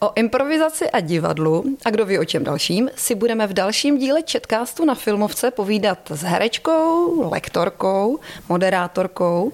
[0.00, 4.22] O improvizaci a divadlu, a kdo ví o čem dalším, si budeme v dalším díle
[4.22, 8.18] Četkástu na Filmovce povídat s herečkou, lektorkou,
[8.48, 9.52] moderátorkou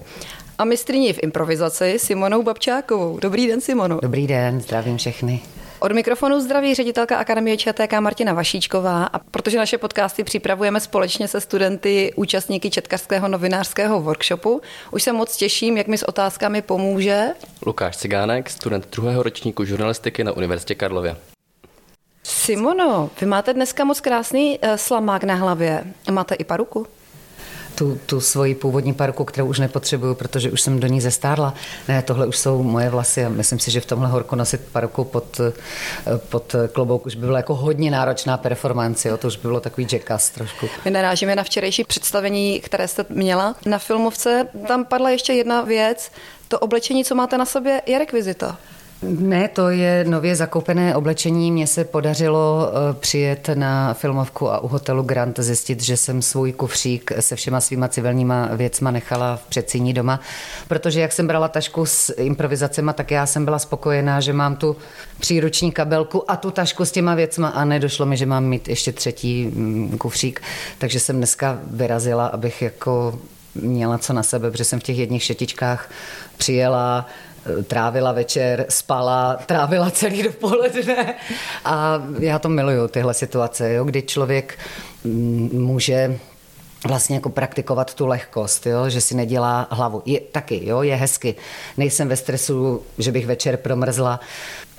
[0.57, 3.19] a mistriní v improvizaci Simonou Babčákovou.
[3.19, 3.99] Dobrý den, Simono.
[4.01, 5.41] Dobrý den, zdravím všechny.
[5.85, 11.41] Od mikrofonu zdraví ředitelka Akademie ČTK Martina Vašíčková a protože naše podcasty připravujeme společně se
[11.41, 17.25] studenty účastníky četkařského novinářského workshopu, už se moc těším, jak mi s otázkami pomůže.
[17.65, 21.17] Lukáš Cigánek, student druhého ročníku žurnalistiky na Univerzitě Karlově.
[22.23, 25.83] Simono, vy máte dneska moc krásný eh, slamák na hlavě.
[26.11, 26.87] Máte i paruku?
[27.75, 31.53] Tu, tu svoji původní parku, kterou už nepotřebuju, protože už jsem do ní zestárla.
[31.87, 35.03] Ne, tohle už jsou moje vlasy a myslím si, že v tomhle horku nosit parku
[35.03, 35.41] pod,
[36.29, 39.17] pod klobouk už by bylo jako hodně náročná performance, jo?
[39.17, 40.69] to už by bylo takový jackass trošku.
[40.85, 44.47] My narážíme na včerejší představení, které jste měla na filmovce.
[44.67, 46.11] Tam padla ještě jedna věc,
[46.47, 48.57] to oblečení, co máte na sobě, je rekvizita.
[49.01, 51.51] Ne, to je nově zakoupené oblečení.
[51.51, 56.53] Mně se podařilo eh, přijet na filmovku a u hotelu Grant zjistit, že jsem svůj
[56.53, 60.19] kufřík se všema svýma civilníma věcma nechala v předsíní doma,
[60.67, 64.75] protože jak jsem brala tašku s improvizacema, tak já jsem byla spokojená, že mám tu
[65.19, 67.47] příruční kabelku a tu tašku s těma věcma.
[67.47, 70.41] A nedošlo mi, že mám mít ještě třetí mm, kufřík,
[70.77, 73.19] takže jsem dneska vyrazila, abych jako
[73.55, 75.91] měla co na sebe, protože jsem v těch jedních šetičkách
[76.37, 77.07] přijela,
[77.67, 81.15] trávila večer, spala, trávila celý dopoledne
[81.65, 84.59] a já to miluju, tyhle situace, jo, kdy člověk
[85.03, 86.19] mm, může
[86.87, 88.89] vlastně jako praktikovat tu lehkost, jo?
[88.89, 90.01] že si nedělá hlavu.
[90.05, 90.81] Je, taky, jo?
[90.81, 91.35] je hezky.
[91.77, 94.19] Nejsem ve stresu, že bych večer promrzla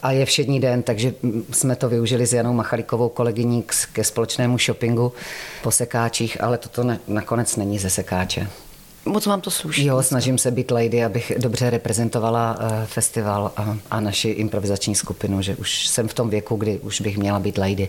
[0.03, 1.15] a je všední den, takže
[1.51, 5.13] jsme to využili s Janou Machalikovou kolegyní ke společnému shoppingu
[5.63, 8.49] po sekáčích, ale toto ne, nakonec není ze sekáče.
[9.07, 9.87] Moc vám to sluší.
[9.87, 15.43] Jo, snažím se být lady, abych dobře reprezentovala eh, festival a, a naši improvizační skupinu,
[15.43, 17.89] že už jsem v tom věku, kdy už bych měla být lady.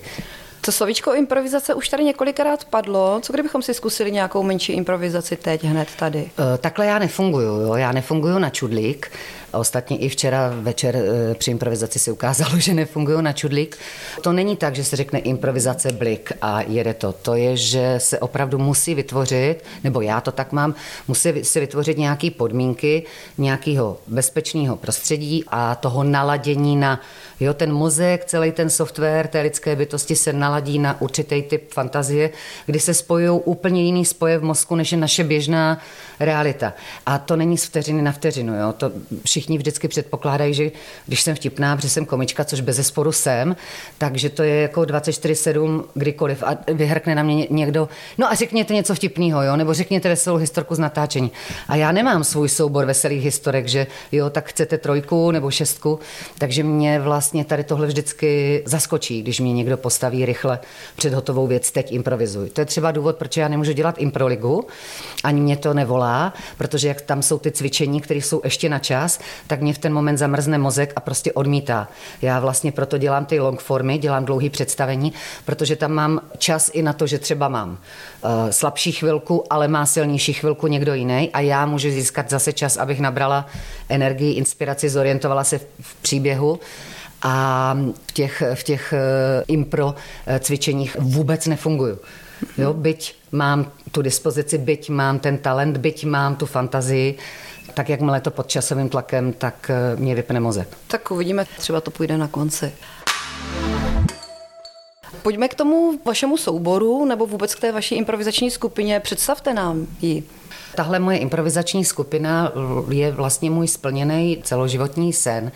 [0.61, 3.19] To slovíčko improvizace už tady několikrát padlo.
[3.21, 6.19] Co kdybychom si zkusili nějakou menší improvizaci teď, hned tady?
[6.19, 7.61] Eh, takhle já nefunguju.
[7.61, 7.73] Jo?
[7.75, 9.11] Já nefunguju na čudlík.
[9.53, 13.77] A ostatně i včera večer eh, při improvizaci se ukázalo, že nefungují na čudlík.
[14.21, 17.13] To není tak, že se řekne improvizace blik a jede to.
[17.13, 20.75] To je, že se opravdu musí vytvořit, nebo já to tak mám,
[21.07, 23.03] musí si vytvořit nějaké podmínky
[23.37, 27.01] nějakého bezpečného prostředí a toho naladění na
[27.39, 32.29] jo, ten mozek, celý ten software té lidské bytosti se naladí na určitý typ fantazie,
[32.65, 35.81] kdy se spojují úplně jiný spoje v mozku, než je naše běžná
[36.19, 36.73] realita.
[37.05, 38.55] A to není z vteřiny na vteřinu.
[38.55, 38.73] Jo?
[38.73, 38.91] To
[39.37, 40.71] všichni vždycky předpokládají, že
[41.05, 43.55] když jsem vtipná, protože jsem komička, což bez zesporu jsem,
[43.97, 48.95] takže to je jako 24-7 kdykoliv a vyhrkne na mě někdo, no a řekněte něco
[48.95, 49.55] vtipného, jo?
[49.55, 51.31] nebo řekněte veselou historku z natáčení.
[51.67, 55.99] A já nemám svůj soubor veselých historek, že jo, tak chcete trojku nebo šestku,
[56.37, 60.59] takže mě vlastně tady tohle vždycky zaskočí, když mě někdo postaví rychle
[60.95, 62.49] před hotovou věc, teď improvizuj.
[62.49, 64.67] To je třeba důvod, proč já nemůžu dělat improligu,
[65.23, 69.19] ani mě to nevolá, protože jak tam jsou ty cvičení, které jsou ještě na čas,
[69.47, 71.87] tak mě v ten moment zamrzne mozek a prostě odmítá.
[72.21, 75.13] Já vlastně proto dělám ty long formy, dělám dlouhý představení,
[75.45, 79.85] protože tam mám čas i na to, že třeba mám uh, slabší chvilku, ale má
[79.85, 83.45] silnější chvilku někdo jiný a já můžu získat zase čas, abych nabrala
[83.89, 86.59] energii, inspiraci, zorientovala se v příběhu
[87.21, 87.77] a
[88.07, 89.93] v těch, v těch uh, impro uh,
[90.39, 91.99] cvičeních vůbec nefunguju.
[92.57, 97.17] Jo, byť mám tu dispozici, byť mám ten talent, byť mám tu fantazii,
[97.73, 100.67] tak jakmile to pod časovým tlakem, tak eh, mě vypne mozek.
[100.87, 102.71] Tak uvidíme, třeba to půjde na konci.
[105.21, 108.99] Pojďme k tomu vašemu souboru nebo vůbec k té vaší improvizační skupině.
[108.99, 110.23] Představte nám ji.
[110.75, 112.51] Tahle moje improvizační skupina
[112.89, 115.51] je vlastně můj splněný celoživotní sen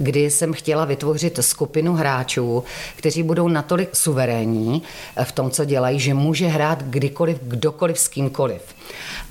[0.00, 2.64] kdy jsem chtěla vytvořit skupinu hráčů,
[2.96, 4.82] kteří budou natolik suverénní
[5.24, 8.62] v tom, co dělají, že může hrát kdykoliv, kdokoliv s kýmkoliv.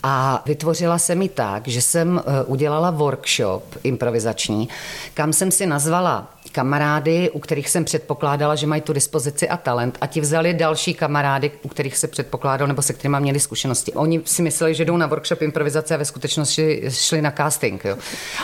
[0.03, 4.69] A vytvořila se mi tak, že jsem eh, udělala workshop improvizační,
[5.13, 9.97] kam jsem si nazvala kamarády, u kterých jsem předpokládala, že mají tu dispozici a talent
[10.01, 13.93] a ti vzali další kamarády, u kterých se předpokládalo nebo se kterými měli zkušenosti.
[13.93, 17.85] Oni si mysleli, že jdou na workshop improvizace a ve skutečnosti šli na casting.
[17.85, 17.97] Jo.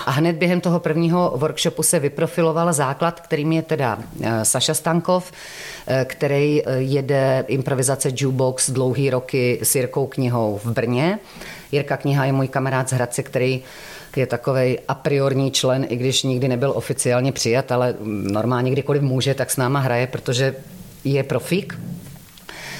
[0.05, 5.31] A hned během toho prvního workshopu se vyprofiloval základ, kterým je teda eh, Saša Stankov,
[6.05, 11.19] který eh, jede improvizace jukebox dlouhý roky s Jirkou knihou v Brně.
[11.71, 13.63] Jirka kniha je můj kamarád z Hradce, který
[14.15, 17.95] je takový a priorní člen, i když nikdy nebyl oficiálně přijat, ale
[18.31, 20.55] normálně kdykoliv může, tak s náma hraje, protože
[21.03, 21.79] je profík.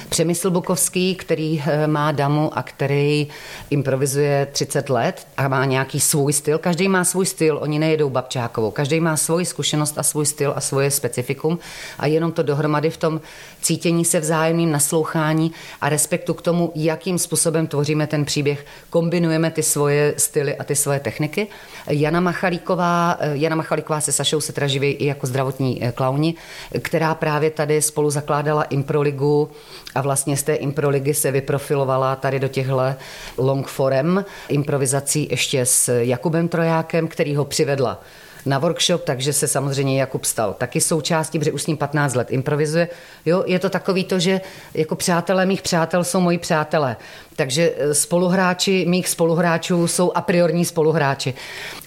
[0.09, 3.27] Přemysl Bukovský, který eh, má damu a který
[3.69, 6.57] improvizuje 30 let a má nějaký svůj styl.
[6.57, 8.71] Každý má svůj styl, oni nejedou babčákovou.
[8.71, 11.59] Každý má svoji zkušenost a svůj styl a svoje specifikum
[11.99, 13.21] a jenom to dohromady v tom
[13.61, 19.63] cítění se vzájemným naslouchání a respektu k tomu, jakým způsobem tvoříme ten příběh, kombinujeme ty
[19.63, 21.47] svoje styly a ty svoje techniky.
[21.87, 26.35] Jana Machalíková, eh, Jana Machalíková se Sašou se i jako zdravotní eh, klauni,
[26.81, 29.49] která právě tady spolu zakládala Improligu
[29.95, 32.95] a vlastně z té Improligy se vyprofilovala tady do těchto
[33.37, 38.01] long forem improvizací ještě s Jakubem Trojákem, který ho přivedla
[38.45, 42.31] na workshop, takže se samozřejmě Jakub stal taky součástí, protože už s ním 15 let
[42.31, 42.87] improvizuje.
[43.25, 44.41] Jo, je to takový to, že
[44.73, 46.97] jako přátelé mých přátel jsou moji přátelé.
[47.35, 51.33] Takže eh, spoluhráči mých spoluhráčů jsou a priorní spoluhráči.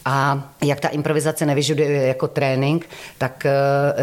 [0.05, 3.53] A jak ta improvizace nevyžaduje jako trénink, tak eh,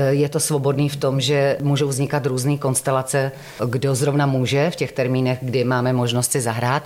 [0.10, 3.32] je to svobodný v tom, že můžou vznikat různé konstelace,
[3.70, 6.84] kdo zrovna může v těch termínech, kdy máme možnost si zahrát.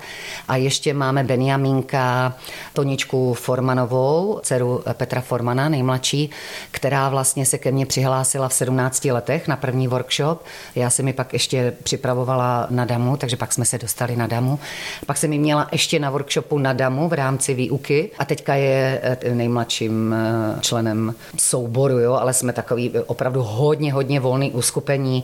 [0.48, 2.34] A ještě máme Benjamínka,
[2.74, 6.30] Toničku Formanovou, dceru Petra Formana, nejmladší,
[6.72, 10.44] která vlastně se ke mně přihlásila v 17 letech na první workshop.
[10.76, 14.49] Já jsem mi pak ještě připravovala na damu, takže pak jsme se dostali na damu
[14.50, 14.60] damu.
[15.06, 19.02] Pak jsem ji měla ještě na workshopu na damu v rámci výuky a teďka je
[19.04, 25.24] eh, nejmladším eh, členem souboru, jo, ale jsme takový opravdu hodně, hodně volný uskupení,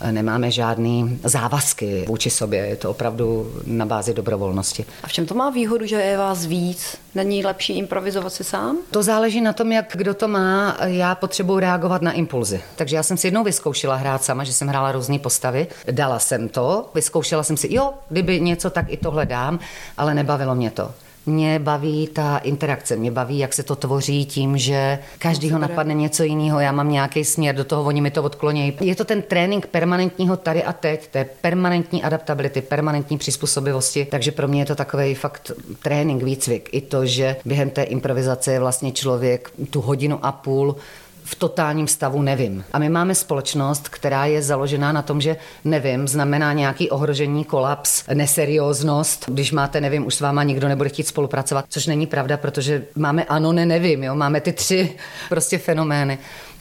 [0.00, 4.84] eh, nemáme žádný závazky vůči sobě, je to opravdu na bázi dobrovolnosti.
[5.02, 7.03] A v čem to má výhodu, že je vás víc?
[7.14, 8.78] Není lepší improvizovat si sám?
[8.90, 10.76] To záleží na tom, jak kdo to má.
[10.84, 12.62] Já potřebuji reagovat na impulzy.
[12.76, 15.66] Takže já jsem si jednou vyzkoušela hrát sama, že jsem hrála různé postavy.
[15.90, 19.58] Dala jsem to, vyzkoušela jsem si, jo, kdyby něco, tak i tohle dám,
[19.96, 20.90] ale nebavilo mě to.
[21.26, 26.22] Mě baví ta interakce, mě baví, jak se to tvoří tím, že každýho napadne něco
[26.22, 28.72] jiného, já mám nějaký směr, do toho oni mi to odklonějí.
[28.80, 34.48] Je to ten trénink permanentního tady a teď, té permanentní adaptability, permanentní přizpůsobivosti, takže pro
[34.48, 36.68] mě je to takový fakt trénink, výcvik.
[36.72, 40.76] I to, že během té improvizace je vlastně člověk tu hodinu a půl
[41.24, 42.64] v totálním stavu nevím.
[42.72, 48.04] A my máme společnost, která je založená na tom, že nevím, znamená nějaký ohrožení, kolaps,
[48.14, 49.24] neserióznost.
[49.28, 53.24] Když máte nevím, už s váma nikdo nebude chtít spolupracovat, což není pravda, protože máme
[53.24, 54.14] ano, ne, nevím, jo?
[54.14, 54.96] máme ty tři
[55.28, 56.18] prostě fenomény.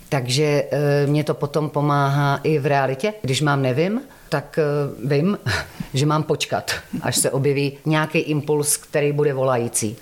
[0.09, 3.13] Takže e, mě to potom pomáhá i v realitě.
[3.21, 4.63] Když mám nevím, tak e,
[5.07, 5.37] vím,
[5.93, 6.71] že mám počkat,
[7.01, 9.97] až se objeví nějaký impuls, který bude volající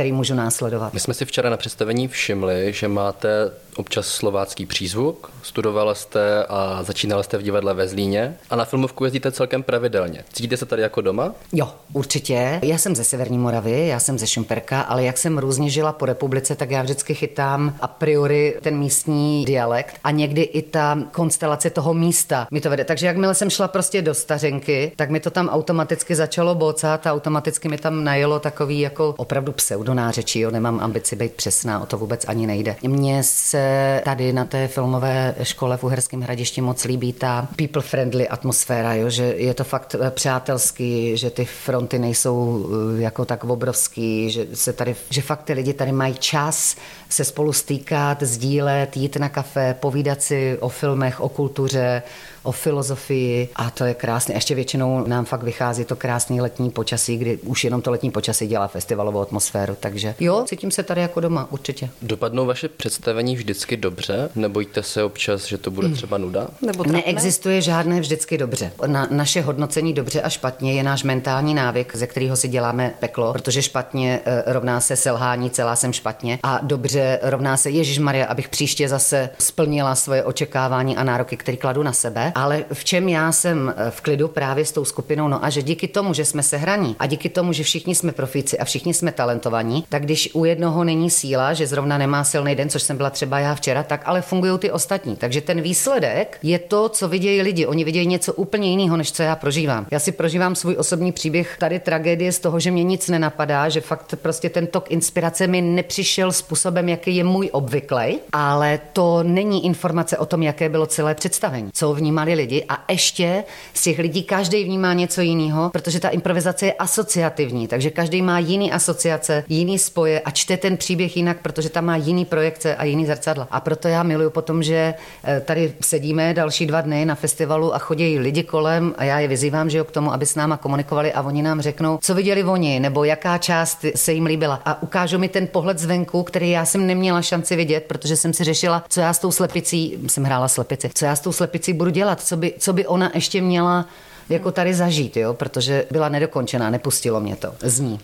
[0.00, 0.92] který můžu následovat.
[0.92, 6.82] My jsme si včera na představení všimli, že máte občas slovácký přízvuk, studovala jste a
[6.82, 10.24] začínala jste v divadle ve Zlíně a na filmovku jezdíte celkem pravidelně.
[10.32, 11.32] Cítíte se tady jako doma?
[11.52, 12.60] Jo, určitě.
[12.62, 16.06] Já jsem ze Severní Moravy, já jsem ze Šumperka, ale jak jsem různě žila po
[16.06, 21.70] republice, tak já vždycky chytám a priori ten místní dialekt a někdy i ta konstelace
[21.70, 22.84] toho místa mi to vede.
[22.84, 27.12] Takže jakmile jsem šla prostě do stařenky, tak mi to tam automaticky začalo bocat a
[27.12, 29.52] automaticky mi tam najelo takový jako opravdu
[29.90, 32.76] pseudonářečí, jo, nemám ambici být přesná, o to vůbec ani nejde.
[32.82, 38.28] Mně se tady na té filmové škole v Uherském hradišti moc líbí ta people friendly
[38.28, 39.10] atmosféra, jo?
[39.10, 42.66] že je to fakt eh, přátelský, že ty fronty nejsou
[42.98, 46.76] eh, jako tak obrovský, že, se tady, že fakt ty lidi tady mají čas
[47.08, 52.02] se spolu stýkat, sdílet, jít na kafe, povídat si o filmech, o kultuře,
[52.42, 54.34] o filozofii a to je krásné.
[54.34, 58.46] Ještě většinou nám fakt vychází to krásný letní počasí, kdy už jenom to letní počasí
[58.46, 61.90] dělá festivalovou atmosféru, takže jo, cítím se tady jako doma, určitě.
[62.02, 64.30] Dopadnou vaše představení vždycky dobře?
[64.34, 65.96] Nebojíte se občas, že to bude hmm.
[65.96, 66.48] třeba nuda?
[66.66, 68.72] Nebo Neexistuje žádné vždycky dobře.
[68.86, 73.32] Na naše hodnocení dobře a špatně je náš mentální návyk, ze kterého si děláme peklo,
[73.32, 78.26] protože špatně eh, rovná se selhání, celá jsem špatně a dobře rovná se Ježíš Maria,
[78.26, 83.08] abych příště zase splnila svoje očekávání a nároky, které kladu na sebe ale v čem
[83.08, 86.24] já jsem eh, v klidu právě s tou skupinou, no a že díky tomu, že
[86.24, 90.02] jsme se hraní a díky tomu, že všichni jsme profíci a všichni jsme talentovaní, tak
[90.02, 93.54] když u jednoho není síla, že zrovna nemá silný den, což jsem byla třeba já
[93.54, 95.16] včera, tak ale fungují ty ostatní.
[95.16, 97.66] Takže ten výsledek je to, co vidějí lidi.
[97.66, 99.86] Oni vidějí něco úplně jiného, než co já prožívám.
[99.90, 103.80] Já si prožívám svůj osobní příběh tady tragédie z toho, že mě nic nenapadá, že
[103.80, 109.64] fakt prostě ten tok inspirace mi nepřišel způsobem, jaký je můj obvyklý, ale to není
[109.64, 111.70] informace o tom, jaké bylo celé představení.
[111.72, 116.08] Co vnímá vnímali lidi a ještě z těch lidí každý vnímá něco jiného, protože ta
[116.08, 121.36] improvizace je asociativní, takže každý má jiný asociace, jiný spoje a čte ten příběh jinak,
[121.42, 123.48] protože tam má jiný projekce a jiný zrcadla.
[123.50, 127.78] A proto já miluju potom, že eh, tady sedíme další dva dny na festivalu a
[127.78, 131.12] chodí lidi kolem a já je vyzývám, že jo, k tomu, aby s náma komunikovali
[131.12, 134.62] a oni nám řeknou, co viděli oni, nebo jaká část se jim líbila.
[134.64, 138.44] A ukážu mi ten pohled zvenku, který já jsem neměla šanci vidět, protože jsem si
[138.44, 141.90] řešila, co já s tou slepicí, jsem hrála slepici, co já s tou slepicí budu
[141.90, 143.86] dělat dělat, co by, co by ona ještě měla
[144.28, 148.00] jako tady zažít, jo, protože byla nedokončená, nepustilo mě to z ní.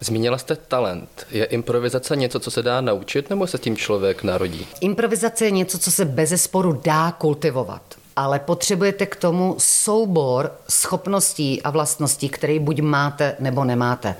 [0.00, 1.26] Zmínila jste talent.
[1.30, 4.66] Je improvizace něco, co se dá naučit, nebo se tím člověk narodí?
[4.80, 7.82] Improvizace je něco, co se bez zesporu dá kultivovat
[8.16, 14.16] ale potřebujete k tomu soubor schopností a vlastností, které buď máte nebo nemáte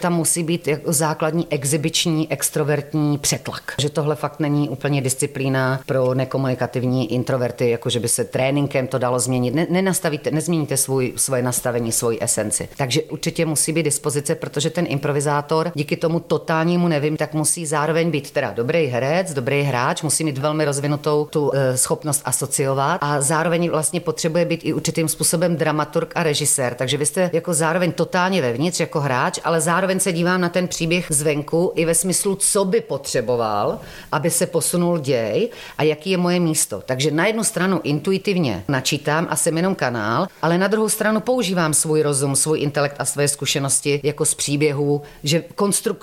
[0.00, 3.74] tam musí být jako základní exibiční, extrovertní přetlak.
[3.78, 8.98] Že tohle fakt není úplně disciplína pro nekomunikativní introverty, jako že by se tréninkem to
[8.98, 9.54] dalo změnit.
[9.54, 12.68] Ne, nenastavíte, nezměníte svůj, svoje nastavení, svoji esenci.
[12.76, 18.10] Takže určitě musí být dispozice, protože ten improvizátor díky tomu totálnímu nevím, tak musí zároveň
[18.10, 23.20] být teda dobrý herec, dobrý hráč, musí mít velmi rozvinutou tu e, schopnost asociovat a
[23.20, 26.74] zároveň vlastně potřebuje být i určitým způsobem dramaturg a režisér.
[26.74, 30.48] Takže vy jste jako zároveň totálně vevnitř jako hráč, ale zároveň zároveň se dívám na
[30.48, 33.80] ten příběh zvenku i ve smyslu, co by potřeboval,
[34.12, 36.82] aby se posunul děj a jaký je moje místo.
[36.86, 41.74] Takže na jednu stranu intuitivně načítám a jsem jenom kanál, ale na druhou stranu používám
[41.74, 45.44] svůj rozum, svůj intelekt a své zkušenosti jako z příběhů, že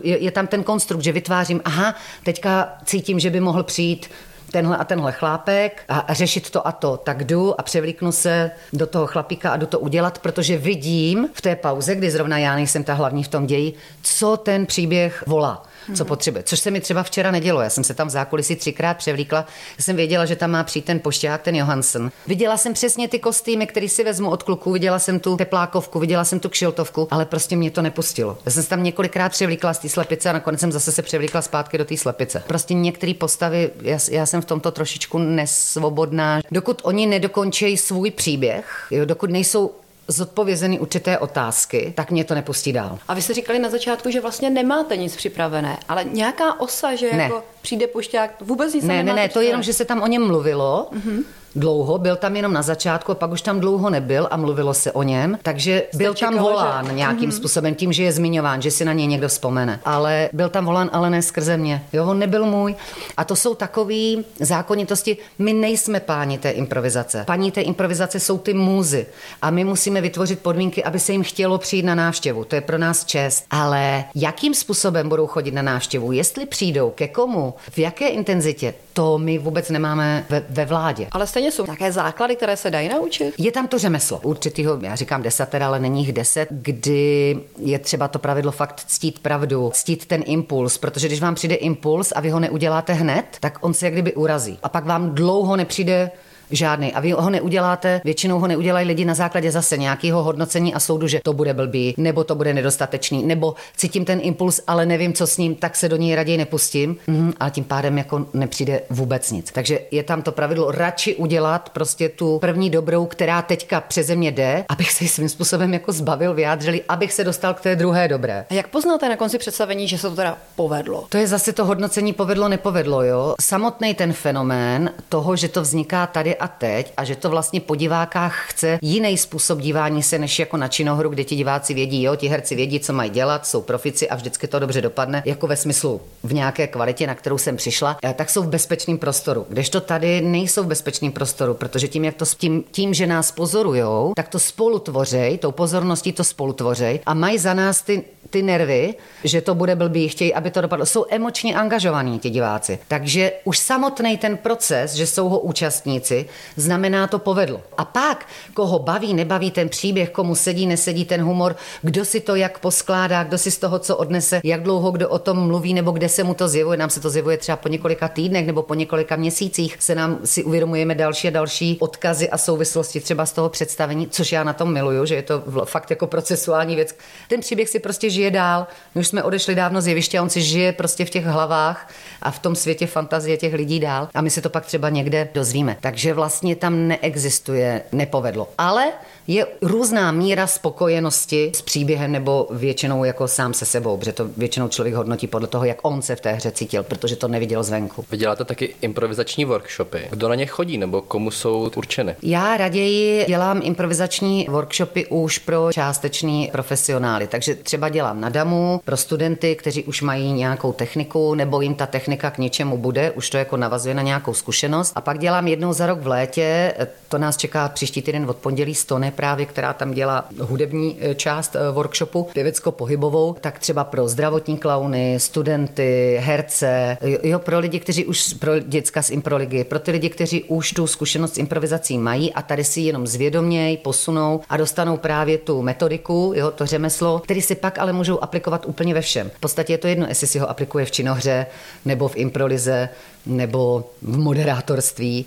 [0.03, 4.09] je, je tam ten konstrukt, že vytvářím, aha, teďka cítím, že by mohl přijít
[4.51, 8.87] tenhle a tenhle chlápek a řešit to a to, tak jdu a převlíknu se do
[8.87, 12.83] toho chlapíka a jdu to udělat, protože vidím v té pauze, kdy zrovna já nejsem
[12.83, 15.63] ta hlavní v tom ději, co ten příběh volá
[15.95, 16.43] co potřebuje.
[16.43, 17.61] Což se mi třeba včera nedělo.
[17.61, 19.45] Já jsem se tam v zákulisí třikrát převlíkla.
[19.77, 22.11] Já jsem věděla, že tam má přijít ten pošťák, ten Johansen.
[22.27, 26.25] Viděla jsem přesně ty kostýmy, které si vezmu od kluků, viděla jsem tu teplákovku, viděla
[26.25, 28.37] jsem tu kšiltovku, ale prostě mě to nepustilo.
[28.45, 31.41] Já jsem se tam několikrát převlíkla z té slepice a nakonec jsem zase se převlíkla
[31.41, 32.43] zpátky do té slepice.
[32.47, 36.41] Prostě některé postavy, já, já, jsem v tomto trošičku nesvobodná.
[36.51, 39.71] Dokud oni nedokončí svůj příběh, jo, dokud nejsou
[40.07, 42.99] zodpovězeny určité otázky, tak mě to nepustí dál.
[43.07, 47.13] A vy jste říkali na začátku, že vlastně nemáte nic připravené, ale nějaká osa, že
[47.13, 47.23] ne.
[47.23, 50.07] jako přijde pušťák, vůbec nic Ne, ne, ne, to je jenom, že se tam o
[50.07, 50.89] něm mluvilo.
[50.93, 51.23] Mm-hmm
[51.59, 54.91] dlouho, byl tam jenom na začátku a pak už tam dlouho nebyl a mluvilo se
[54.91, 56.93] o něm, takže Jste byl tam volán že...
[56.93, 57.35] nějakým mm-hmm.
[57.35, 59.79] způsobem tím, že je zmiňován, že si na něj někdo vzpomene.
[59.85, 61.83] Ale byl tam volán, ale ne skrze mě.
[61.93, 62.75] Jo, on nebyl můj.
[63.17, 65.17] A to jsou takové zákonitosti.
[65.39, 67.23] My nejsme páni té improvizace.
[67.27, 69.05] Paní té improvizace jsou ty můzy.
[69.41, 72.43] A my musíme vytvořit podmínky, aby se jim chtělo přijít na návštěvu.
[72.43, 73.45] To je pro nás čest.
[73.49, 76.11] Ale jakým způsobem budou chodit na návštěvu?
[76.11, 81.07] Jestli přijdou, ke komu, v jaké intenzitě, to my vůbec nemáme ve, ve vládě.
[81.11, 83.33] Ale stejně jsou nějaké základy, které se dají naučit?
[83.37, 84.19] Je tam to řemeslo.
[84.23, 89.19] Určitýho, já říkám desatera, ale není jich deset, kdy je třeba to pravidlo fakt ctít
[89.19, 93.57] pravdu, ctít ten impuls, protože když vám přijde impuls a vy ho neuděláte hned, tak
[93.61, 94.59] on se jak kdyby urazí.
[94.63, 96.11] A pak vám dlouho nepřijde
[96.51, 96.93] Žádný.
[96.93, 101.07] A vy ho neuděláte, většinou ho neudělají lidi na základě zase nějakého hodnocení a soudu,
[101.07, 105.27] že to bude blbý, nebo to bude nedostatečný, nebo cítím ten impuls, ale nevím, co
[105.27, 106.97] s ním, tak se do něj raději nepustím.
[107.07, 109.51] Mm, a tím pádem jako nepřijde vůbec nic.
[109.51, 114.31] Takže je tam to pravidlo radši udělat prostě tu první dobrou, která teďka přeze mě
[114.31, 118.45] jde, abych se svým způsobem jako zbavil, vyjádřili, abych se dostal k té druhé dobré.
[118.49, 121.05] A jak poznáte na konci představení, že se to teda povedlo?
[121.09, 123.35] To je zase to hodnocení povedlo, nepovedlo, jo.
[123.41, 127.75] Samotný ten fenomén toho, že to vzniká tady a teď a že to vlastně po
[127.75, 132.15] divákách chce jiný způsob dívání se, než jako na činohru, kde ti diváci vědí, jo,
[132.15, 135.55] ti herci vědí, co mají dělat, jsou profici a vždycky to dobře dopadne, jako ve
[135.55, 139.45] smyslu v nějaké kvalitě, na kterou jsem přišla, eh, tak jsou v bezpečném prostoru.
[139.49, 144.13] Kdežto tady nejsou v bezpečném prostoru, protože tím, jak to tím, tím že nás pozorujou,
[144.15, 148.43] tak to spolu tvořej, tou pozorností to spolu tvořej a mají za nás ty ty
[148.43, 150.85] nervy, že to bude blbý, chtějí, aby to dopadlo.
[150.85, 152.79] Jsou emočně angažovaní ti diváci.
[152.87, 156.25] Takže už samotný ten proces, že jsou ho účastníci,
[156.55, 157.61] znamená to povedlo.
[157.77, 162.35] A pak, koho baví, nebaví ten příběh, komu sedí, nesedí ten humor, kdo si to
[162.35, 165.91] jak poskládá, kdo si z toho, co odnese, jak dlouho kdo o tom mluví, nebo
[165.91, 166.77] kde se mu to zjevuje.
[166.77, 169.77] Nám se to zjevuje třeba po několika týdnech nebo po několika měsících.
[169.79, 174.31] Se nám si uvědomujeme další a další odkazy a souvislosti třeba z toho představení, což
[174.31, 176.95] já na tom miluju, že je to fakt jako procesuální věc.
[177.27, 178.67] Ten příběh si prostě žije dál.
[178.95, 181.89] My už jsme odešli dávno z jeviště on si žije prostě v těch hlavách
[182.21, 184.09] a v tom světě fantazie těch lidí dál.
[184.13, 185.77] A my se to pak třeba někde dozvíme.
[185.81, 188.49] Takže vlastně tam neexistuje nepovedlo.
[188.57, 188.91] Ale
[189.27, 194.67] je různá míra spokojenosti s příběhem nebo většinou jako sám se sebou, protože to většinou
[194.67, 198.05] člověk hodnotí podle toho, jak on se v té hře cítil, protože to neviděl zvenku.
[198.11, 200.07] Vy děláte taky improvizační workshopy.
[200.09, 202.15] Kdo na ně chodí nebo komu jsou určeny?
[202.21, 208.97] Já raději dělám improvizační workshopy už pro částečný profesionály, takže třeba dělám na damu pro
[208.97, 213.37] studenty, kteří už mají nějakou techniku nebo jim ta technika k něčemu bude, už to
[213.37, 214.91] jako navazuje na nějakou zkušenost.
[214.95, 216.73] A pak dělám jednou za rok v létě,
[217.09, 221.55] to nás čeká příští týden od pondělí Stone právě, která tam dělá hudební eh, část
[221.55, 228.33] eh, workshopu, pěvecko-pohybovou, tak třeba pro zdravotní klauny, studenty, herce, jo, pro lidi, kteří už,
[228.33, 232.41] pro děcka z improligy, pro ty lidi, kteří už tu zkušenost s improvizací mají a
[232.41, 237.55] tady si jenom zvědoměj, posunou a dostanou právě tu metodiku, jo, to řemeslo, který si
[237.55, 239.31] pak ale můžou aplikovat úplně ve všem.
[239.35, 241.45] V podstatě je to jedno, jestli si ho aplikuje v činohře,
[241.85, 242.89] nebo v improlize,
[243.25, 245.25] nebo v moderátorství.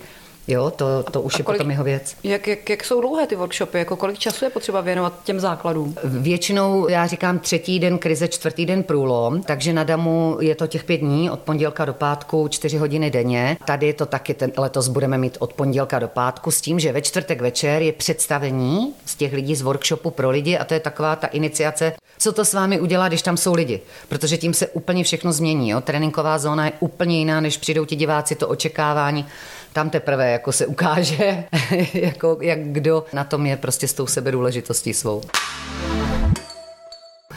[0.50, 2.16] Jo, to, to už a je kolik, potom jeho věc.
[2.25, 3.78] Jak, jak, jak jsou dlouhé ty workshopy?
[3.78, 5.95] Jako kolik času je potřeba věnovat těm základům?
[6.04, 10.85] Většinou, já říkám, třetí den krize, čtvrtý den průlom, takže na Damu je to těch
[10.85, 13.57] pět dní, od pondělka do pátku, čtyři hodiny denně.
[13.66, 17.02] Tady to taky ten, letos budeme mít od pondělka do pátku s tím, že ve
[17.02, 21.16] čtvrtek večer je představení z těch lidí z workshopu pro lidi a to je taková
[21.16, 23.80] ta iniciace, co to s vámi udělá, když tam jsou lidi.
[24.09, 25.71] Protože tím se úplně všechno změní.
[25.71, 25.80] Jo?
[25.80, 29.26] Tréninková zóna je úplně jiná, než přijdou ti diváci, to očekávání
[29.72, 31.44] tam teprve jako se ukáže,
[31.94, 35.22] jako, jak kdo na tom je prostě s tou sebedůležitostí svou.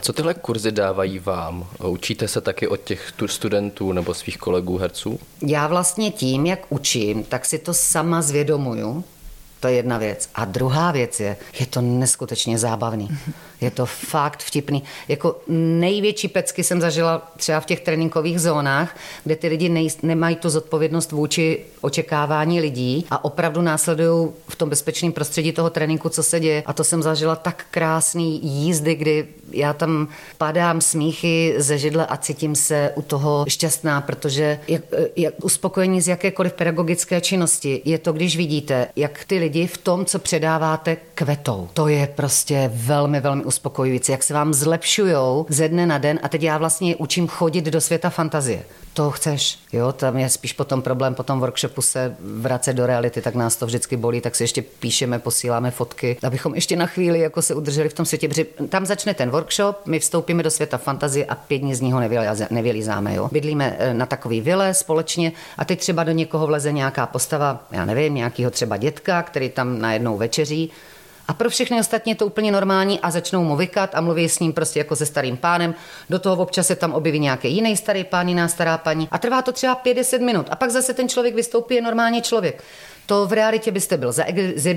[0.02, 1.68] Co tyhle kurzy dávají vám?
[1.84, 5.20] Učíte se taky od těch studentů nebo svých kolegů herců?
[5.42, 9.04] Já vlastně tím, jak učím, tak si to sama zvědomuju,
[9.60, 10.30] to je jedna věc.
[10.36, 13.10] A druhá věc je, je to neskutečně zábavný.
[13.64, 14.84] Je to fakt vtipný.
[15.08, 20.36] Jako největší pecky jsem zažila třeba v těch tréninkových zónách, kde ty lidi nej, nemají
[20.36, 26.24] tu zodpovědnost vůči očekávání lidí a opravdu následují v tom bezpečném prostředí toho tréninku, co
[26.24, 26.64] se děje.
[26.66, 32.18] A to jsem zažila tak krásný jízdy, kdy já tam padám smíchy ze židle a
[32.18, 34.82] cítím se u toho šťastná, protože jak,
[35.16, 40.06] jak uspokojení z jakékoliv pedagogické činnosti je to, když vidíte, jak ty lidi v tom,
[40.06, 41.70] co předáváte, kvetou.
[41.74, 46.30] To je prostě velmi, velmi uspokojující, jak se vám zlepšujou ze dne na den a
[46.30, 48.64] teď já vlastně učím chodit do světa fantazie.
[48.94, 53.22] To chceš, jo, tam je spíš potom problém po tom workshopu se vracet do reality,
[53.22, 57.20] tak nás to vždycky bolí, tak si ještě píšeme, posíláme fotky, abychom ještě na chvíli
[57.20, 60.78] jako se udrželi v tom světě, protože tam začne ten workshop, my vstoupíme do světa
[60.78, 62.00] fantazie a pět dní z něho
[62.50, 63.30] nevylizáme, jo.
[63.32, 67.86] Bydlíme eh, na takový vile společně a teď třeba do někoho vleze nějaká postava, já
[67.86, 70.72] nevím, nějakého třeba dětka, který tam najednou večeří
[71.28, 74.40] a pro všechny ostatní je to úplně normální a začnou mu vykat a mluví s
[74.40, 75.76] ním prostě jako se starým pánem.
[76.10, 79.08] Do toho občas se tam objeví nějaký jiný starý pán, jiná stará paní.
[79.12, 80.48] A trvá to třeba 50 minut.
[80.50, 82.64] A pak zase ten člověk vystoupí, je normální člověk.
[83.06, 84.24] To v realitě byste byl za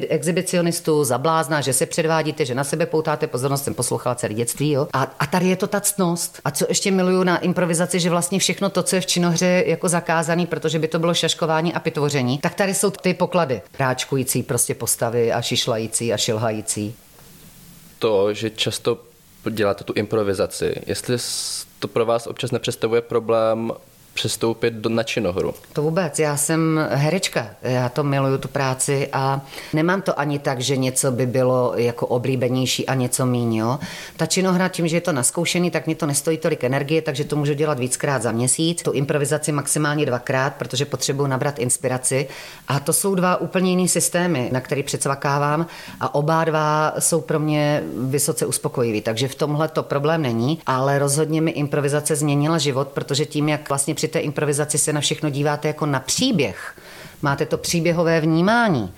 [0.08, 4.70] exhibicionistu, za blázna, že se předvádíte, že na sebe poutáte pozornost, jsem poslouchala celé dětství.
[4.70, 4.88] Jo?
[4.92, 6.40] A, a tady je to ta ctnost.
[6.44, 9.88] A co ještě miluju na improvizaci, že vlastně všechno to, co je v činohře jako
[9.88, 13.62] zakázaný, protože by to bylo šaškování a pitvoření, tak tady jsou ty poklady.
[13.78, 16.94] Ráčkující prostě postavy a šišlající a šilhající.
[17.98, 18.98] To, že často
[19.50, 21.16] děláte tu improvizaci, jestli
[21.78, 23.72] to pro vás občas nepředstavuje problém
[24.16, 25.54] přestoupit do, na činohru?
[25.72, 29.40] To vůbec, já jsem herečka, já to miluju, tu práci a
[29.72, 33.78] nemám to ani tak, že něco by bylo jako oblíbenější a něco míň, jo.
[34.16, 37.36] Ta činohra, tím, že je to naskoušený, tak mě to nestojí tolik energie, takže to
[37.36, 42.28] můžu dělat víckrát za měsíc, tu improvizaci maximálně dvakrát, protože potřebuji nabrat inspiraci.
[42.68, 45.66] A to jsou dva úplně jiný systémy, na který předsvakávám
[46.00, 50.98] a oba dva jsou pro mě vysoce uspokojivý, takže v tomhle to problém není, ale
[50.98, 55.30] rozhodně mi improvizace změnila život, protože tím, jak vlastně při té improvizaci se na všechno
[55.30, 56.74] díváte jako na příběh,
[57.22, 58.92] máte to příběhové vnímání,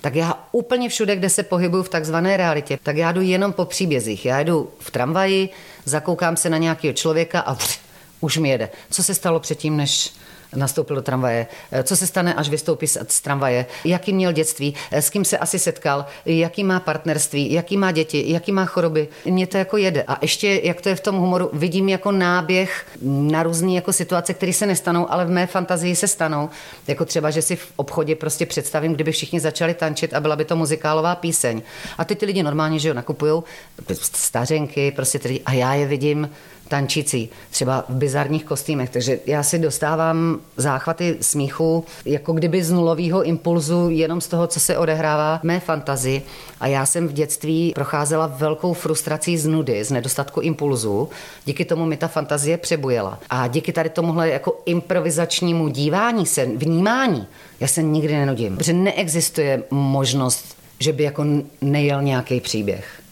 [0.00, 3.64] tak já úplně všude, kde se pohybuju v takzvané realitě, tak já jdu jenom po
[3.64, 4.26] příbězích.
[4.26, 5.48] Já jdu v tramvaji,
[5.84, 7.78] zakoukám se na nějakého člověka a pff,
[8.20, 8.70] už mi jede.
[8.90, 10.12] Co se stalo předtím, než
[10.56, 15.02] nastoupil do tramvaje, eh, co se stane, až vystoupí z tramvaje, jaký měl dětství, eh,
[15.02, 19.08] s kým se asi setkal, jaký má partnerství, jaký má děti, jaký má choroby.
[19.24, 20.02] Mně to jako jede.
[20.02, 24.34] A ještě, jak to je v tom humoru, vidím jako náběh na různé jako situace,
[24.34, 26.50] které se nestanou, ale v mé fantazii se stanou.
[26.88, 30.44] Jako třeba, že si v obchodě prostě představím, kdyby všichni začali tančit a byla by
[30.44, 31.62] to muzikálová píseň.
[31.98, 33.42] A ty ty lidi normálně, že jo, nakupují
[33.94, 36.30] stařenky, prostě ty, a já je vidím
[36.68, 38.90] tančící, třeba v bizarních kostýmech.
[38.90, 44.60] Takže já si dostávám záchvaty smíchu, jako kdyby z nulového impulzu, jenom z toho, co
[44.60, 46.22] se odehrává mé fantazii.
[46.60, 51.08] A já jsem v dětství procházela velkou frustrací z nudy, z nedostatku impulzu.
[51.44, 53.18] Díky tomu mi ta fantazie přebujela.
[53.30, 57.26] A díky tady tomuhle jako improvizačnímu dívání se, vnímání,
[57.60, 58.56] já se nikdy nenudím.
[58.56, 61.24] Protože neexistuje možnost, že by jako
[61.60, 63.03] nejel nějaký příběh.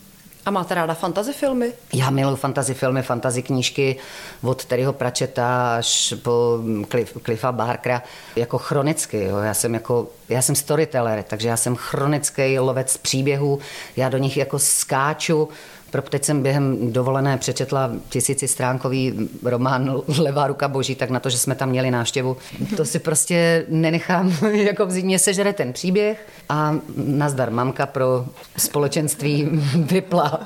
[0.46, 1.72] A máte ráda fantasy filmy?
[1.94, 3.96] Já miluji fantasy filmy, fantasy knížky
[4.42, 6.59] od Terryho Pračeta až po
[6.90, 8.02] Cliff, Cliffa Barkera
[8.37, 9.24] jako chronicky.
[9.24, 9.37] Jo.
[9.38, 13.59] Já jsem jako já jsem storyteller, takže já jsem chronický lovec příběhů,
[13.96, 15.48] já do nich jako skáču,
[15.92, 21.31] pro teď jsem během dovolené přečetla tisíci stránkový román Levá ruka boží, tak na to,
[21.31, 22.37] že jsme tam měli návštěvu,
[22.76, 25.05] to si prostě nenechám jako vzít.
[25.05, 28.24] Mě sežere ten příběh a nazdar mamka pro
[28.57, 30.40] společenství vypla.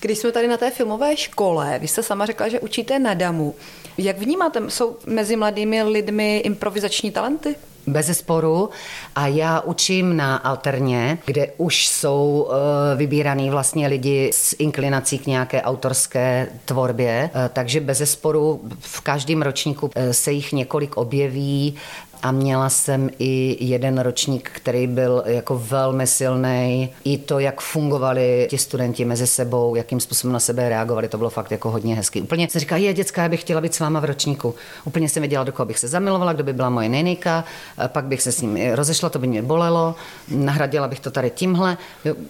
[0.00, 3.54] Když jsme tady na té filmové škole, vy jste sama řekla, že učíte na DAMu.
[3.98, 7.54] Jak vnímáte, jsou mezi mladými lidmi improvizační talenty?
[7.86, 8.70] Bez sporu.
[9.16, 15.26] A já učím na Alterně, kde už jsou eh, vybíraný vlastně lidi s inklinací k
[15.26, 17.30] nějaké autorské tvorbě.
[17.34, 21.74] Eh, takže bez sporu v každém ročníku eh, se jich několik objeví
[22.22, 26.90] a měla jsem i jeden ročník, který byl jako velmi silný.
[27.04, 31.30] I to, jak fungovali ti studenti mezi sebou, jakým způsobem na sebe reagovali, to bylo
[31.30, 32.20] fakt jako hodně hezky.
[32.22, 34.54] Úplně se říká, je dětská, já bych chtěla být s váma v ročníku.
[34.84, 37.44] Úplně jsem věděla, do koho bych se zamilovala, kdo by byla moje nejnejka,
[37.86, 39.94] pak bych se s ním rozešla, to by mě bolelo,
[40.28, 41.76] nahradila bych to tady tímhle.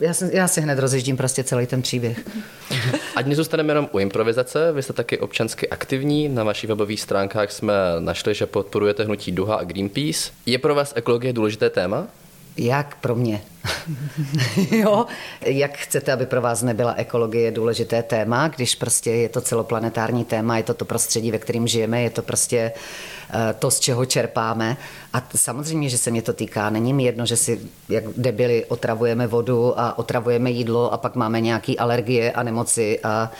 [0.00, 2.20] Já, jsem, já si hned rozježdím prostě celý ten příběh.
[3.16, 6.28] Ať nezůstaneme jenom u improvizace, vy jste taky občansky aktivní.
[6.28, 10.30] Na vašich webových stránkách jsme našli, že podporujete hnutí Duha a Greenpeace.
[10.46, 12.06] Je pro vás ekologie důležité téma?
[12.56, 13.42] Jak pro mě?
[14.70, 15.06] jo,
[15.40, 20.56] jak chcete, aby pro vás nebyla ekologie důležité téma, když prostě je to celoplanetární téma,
[20.56, 22.72] je to to prostředí, ve kterém žijeme, je to prostě
[23.30, 24.76] eh, to, z čeho čerpáme.
[25.12, 26.70] A samozřejmě, že se mě to týká.
[26.70, 31.40] Není mi jedno, že si jak debili otravujeme vodu a otravujeme jídlo a pak máme
[31.40, 33.30] nějaké alergie a nemoci a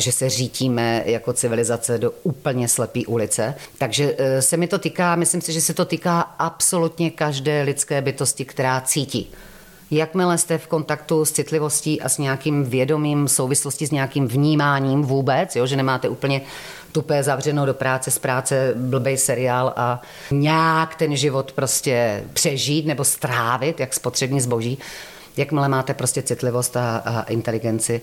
[0.00, 3.54] že se řítíme jako civilizace do úplně slepý ulice.
[3.78, 8.00] Takže eh, se mi to týká, myslím si, že se to týká absolutně každé lidské
[8.02, 9.30] bytosti, která cítí.
[9.90, 15.56] Jakmile jste v kontaktu s citlivostí a s nějakým vědomím souvislosti s nějakým vnímáním vůbec,
[15.56, 16.40] jo, že nemáte úplně
[16.92, 23.04] tupé zavřeno do práce, z práce blbej seriál a nějak ten život prostě přežít nebo
[23.04, 24.78] strávit, jak spotřební zboží,
[25.36, 28.00] jakmile máte prostě citlivost a, a inteligenci,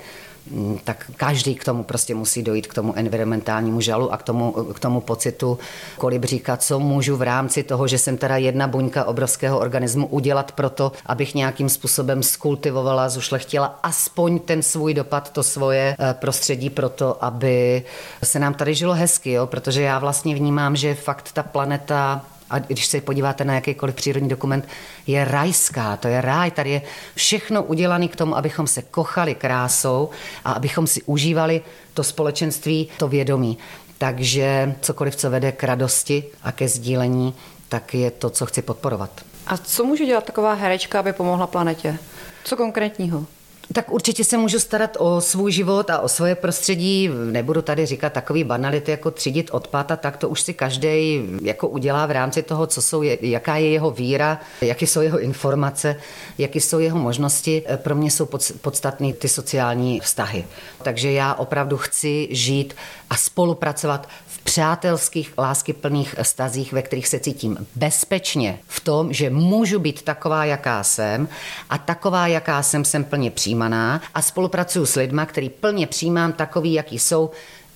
[0.84, 4.80] tak každý k tomu prostě musí dojít k tomu environmentálnímu žalu a k tomu, k
[4.80, 5.60] tomu pocitu
[5.98, 10.92] kolibříka, co můžu v rámci toho, že jsem teda jedna buňka obrovského organismu udělat proto,
[11.06, 17.84] abych nějakým způsobem skultivovala, zušlechtila aspoň ten svůj dopad, to svoje eh, prostředí proto, aby
[18.24, 19.48] se nám tady žilo hezky, jo?
[19.48, 24.30] protože já vlastně vnímám, že fakt ta planeta a když se podíváte na jakýkoliv přírodní
[24.30, 24.68] dokument,
[25.08, 26.82] je rajská, to je ráj, tady je
[27.16, 30.10] všechno udělané k tomu, abychom se kochali krásou
[30.46, 31.62] a abychom si užívali
[31.94, 33.58] to společenství, to vědomí.
[33.98, 37.34] Takže cokoliv, co vede k radosti a ke sdílení,
[37.70, 39.10] tak je to, co chci podporovat.
[39.48, 41.98] A co může dělat taková herečka, aby pomohla planetě?
[42.44, 43.26] Co konkrétního?
[43.74, 47.10] Tak určitě se můžu starat o svůj život a o svoje prostředí.
[47.32, 51.68] Nebudu tady říkat takový banality jako třídit odpad a tak to už si každý jako
[51.68, 55.96] udělá v rámci toho, co jsou, jaká je jeho víra, jaké jsou jeho informace,
[56.38, 57.64] jaké jsou jeho možnosti.
[57.76, 58.28] Pro mě jsou
[58.62, 60.46] podstatné ty sociální vztahy.
[60.84, 62.76] Takže já opravdu chci žít
[63.10, 64.10] a spolupracovat
[64.50, 70.84] přátelských, láskyplných stazích, ve kterých se cítím bezpečně v tom, že můžu být taková, jaká
[70.84, 71.28] jsem
[71.70, 76.74] a taková, jaká jsem, jsem plně přijímaná a spolupracuju s lidma, který plně přijímám takový,
[76.74, 77.30] jaký jsou,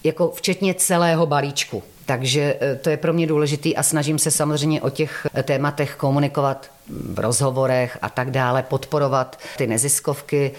[0.03, 1.83] jako včetně celého balíčku.
[2.05, 6.71] Takže e, to je pro mě důležitý a snažím se samozřejmě o těch tématech komunikovat
[6.89, 10.51] v rozhovorech a tak dále, podporovat ty neziskovky,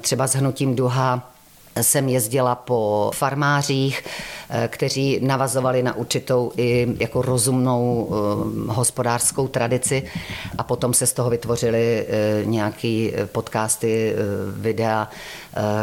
[0.00, 1.31] třeba s hnutím Duha
[1.80, 4.04] jsem jezdila po farmářích,
[4.50, 10.02] eh, kteří navazovali na určitou i jako rozumnou eh, hospodářskou tradici
[10.58, 14.14] a potom se z toho vytvořily eh, nějaký podcasty,
[14.56, 15.08] videa,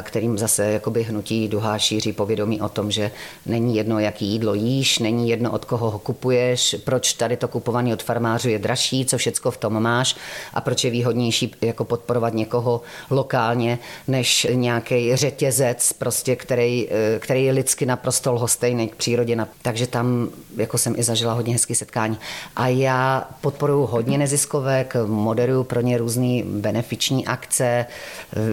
[0.01, 3.11] kterým zase jakoby hnutí duha šíří povědomí o tom, že
[3.45, 7.93] není jedno, jaký jídlo jíš, není jedno, od koho ho kupuješ, proč tady to kupovaný
[7.93, 10.15] od farmářů je dražší, co všecko v tom máš
[10.53, 17.19] a proč je výhodnější jako podporovat někoho lokálně, než nějaký řetězec věc, prostě, který, eh,
[17.19, 19.37] který je lidsky naprosto lhostejný k přírodě.
[19.61, 22.17] Takže tam jako jsem i zažila hodně hezký setkání.
[22.55, 27.85] A já podporuji hodně neziskovek, moderuju pro ně různé benefiční akce,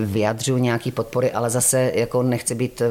[0.05, 2.83] vyjadřuju nějaký podpory, ale zase jako nechci být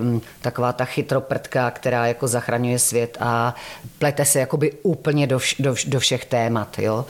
[0.41, 3.56] taková ta chytroprdka, která jako zachraňuje svět a
[4.00, 6.80] plete se jakoby úplně do, vš, do, do všech témat.
[6.80, 7.06] Jo?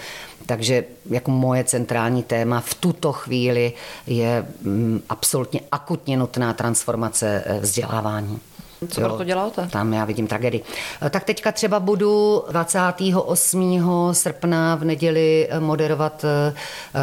[0.45, 3.73] Takže jako moje centrální téma v tuto chvíli
[4.07, 8.39] je mm, absolutně akutně nutná transformace eh, vzdělávání.
[8.89, 9.67] Co pro to děláte?
[9.71, 10.63] Tam já vidím tragedii.
[11.01, 13.79] Eh, tak teďka třeba budu 28.
[14.11, 16.25] srpna v neděli eh, moderovat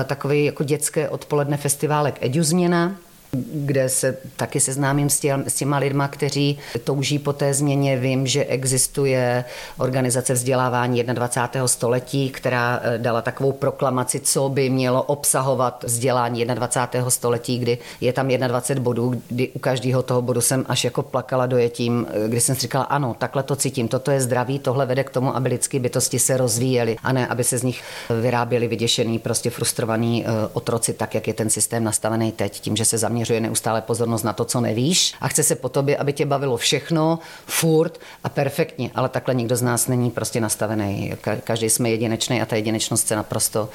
[0.04, 2.96] takový jako dětské odpoledne festiválek Eduzměna,
[3.36, 7.96] kde se taky seznámím s, těm, s těma lidma, kteří touží po té změně.
[7.96, 9.44] Vím, že existuje
[9.78, 11.68] organizace vzdělávání 21.
[11.68, 17.10] století, která eh, dala takovou proklamaci, co by mělo obsahovat vzdělání 21.
[17.10, 21.46] století, kdy je tam 21 bodů, kdy u každého toho bodu jsem až jako plakala
[21.46, 25.04] dojetím, eh, kdy jsem si říkala, ano, takhle to cítím, toto je zdraví, tohle vede
[25.04, 27.82] k tomu, aby lidské bytosti se rozvíjely a ne, aby se z nich
[28.20, 32.84] vyráběli vyděšený, prostě frustrovaný eh, otroci, tak jak je ten systém nastavený teď, tím, že
[32.84, 36.26] se zaměřuje neustále pozornost na to, co nevíš a chce se po tobě, aby tě
[36.26, 41.14] bavilo všechno, furt a perfektně, ale takhle nikdo z nás není prostě nastavený.
[41.44, 43.68] Každý jsme jedinečný a ta jedinečnost se naprosto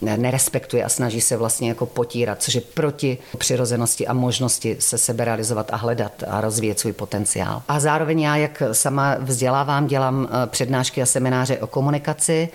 [0.00, 5.24] nerespektuje a snaží se vlastně jako potírat, což je proti přirozenosti a možnosti se sebe
[5.24, 7.62] realizovat a hledat a rozvíjet svůj potenciál.
[7.68, 12.48] A zároveň já, jak sama vzdělávám, dělám eh, přednášky a semináře o komunikaci,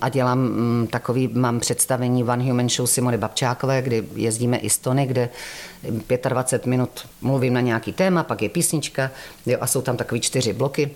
[0.00, 5.06] a dělám mm, takový, mám představení One Human Show Simony Babčákové, kdy jezdíme i stony,
[5.06, 5.28] kde
[6.28, 9.10] 25 minut mluvím na nějaký téma, pak je písnička
[9.46, 10.90] jo, a jsou tam takový čtyři bloky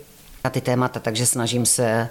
[0.45, 2.09] na ty témata, takže snažím se eh,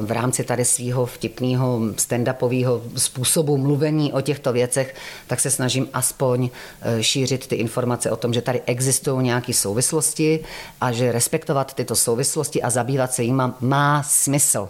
[0.00, 4.94] v rámci tady svého vtipného stand-upového způsobu mluvení o těchto věcech,
[5.26, 6.50] tak se snažím aspoň
[6.82, 10.40] eh, šířit ty informace o tom, že tady existují nějaké souvislosti
[10.80, 14.68] a že respektovat tyto souvislosti a zabývat se jima má smysl.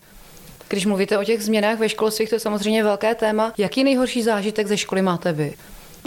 [0.68, 3.52] Když mluvíte o těch změnách ve školství, to je samozřejmě velké téma.
[3.58, 5.54] Jaký nejhorší zážitek ze školy máte vy?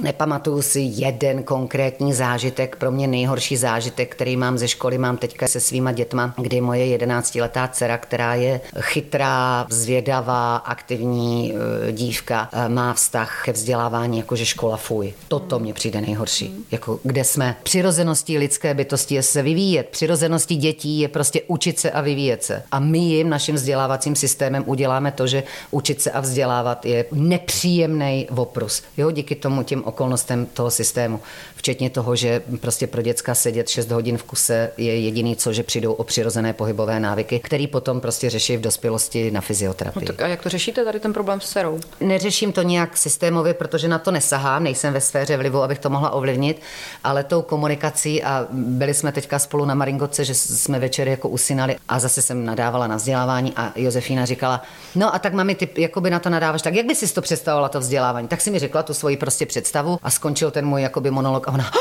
[0.01, 2.75] Nepamatuju si jeden konkrétní zážitek.
[2.75, 6.86] Pro mě nejhorší zážitek, který mám ze školy, mám teďka se svýma dětma, kdy moje
[6.86, 11.54] jedenáctiletá dcera, která je chytrá, zvědavá, aktivní
[11.88, 15.13] e, dívka, e, má vztah ke vzdělávání, jakože škola fuj.
[15.27, 16.65] Toto mě přijde nejhorší.
[16.71, 17.56] Jako kde jsme.
[17.63, 19.88] Přirozeností lidské bytosti je se vyvíjet.
[19.89, 22.63] Přirozeností dětí je prostě učit se a vyvíjet se.
[22.71, 28.27] A my jim naším vzdělávacím systémem uděláme to, že učit se a vzdělávat je nepříjemný
[28.36, 28.84] oprus.
[28.97, 31.20] Jo, díky tomu těm okolnostem toho systému.
[31.56, 35.63] Včetně toho, že prostě pro děcka sedět 6 hodin v kuse je jediný, co, že
[35.63, 40.06] přijdou o přirozené pohybové návyky, který potom prostě řeší v dospělosti na fyzioterapii.
[40.06, 41.80] No tak a jak to řešíte tady ten problém s dcerou?
[42.00, 46.10] Neřeším to nějak systémově, protože na to nesahám, nejsem ve sféře vlivu, abych to mohla
[46.10, 46.62] ovlivnit,
[47.04, 51.76] ale tou komunikací a byli jsme teďka spolu na Maringoce, že jsme večer jako usínali
[51.89, 54.62] a zase jsem nadávala na vzdělávání a Josefína říkala,
[54.96, 57.70] no a tak mami, ty jakoby na to nadáváš, tak jak by si to představovala
[57.70, 58.28] to vzdělávání?
[58.28, 59.70] Tak si mi řekla tu svoji prostě představu
[60.03, 61.71] a skončil ten můj jakoby monolog a ona,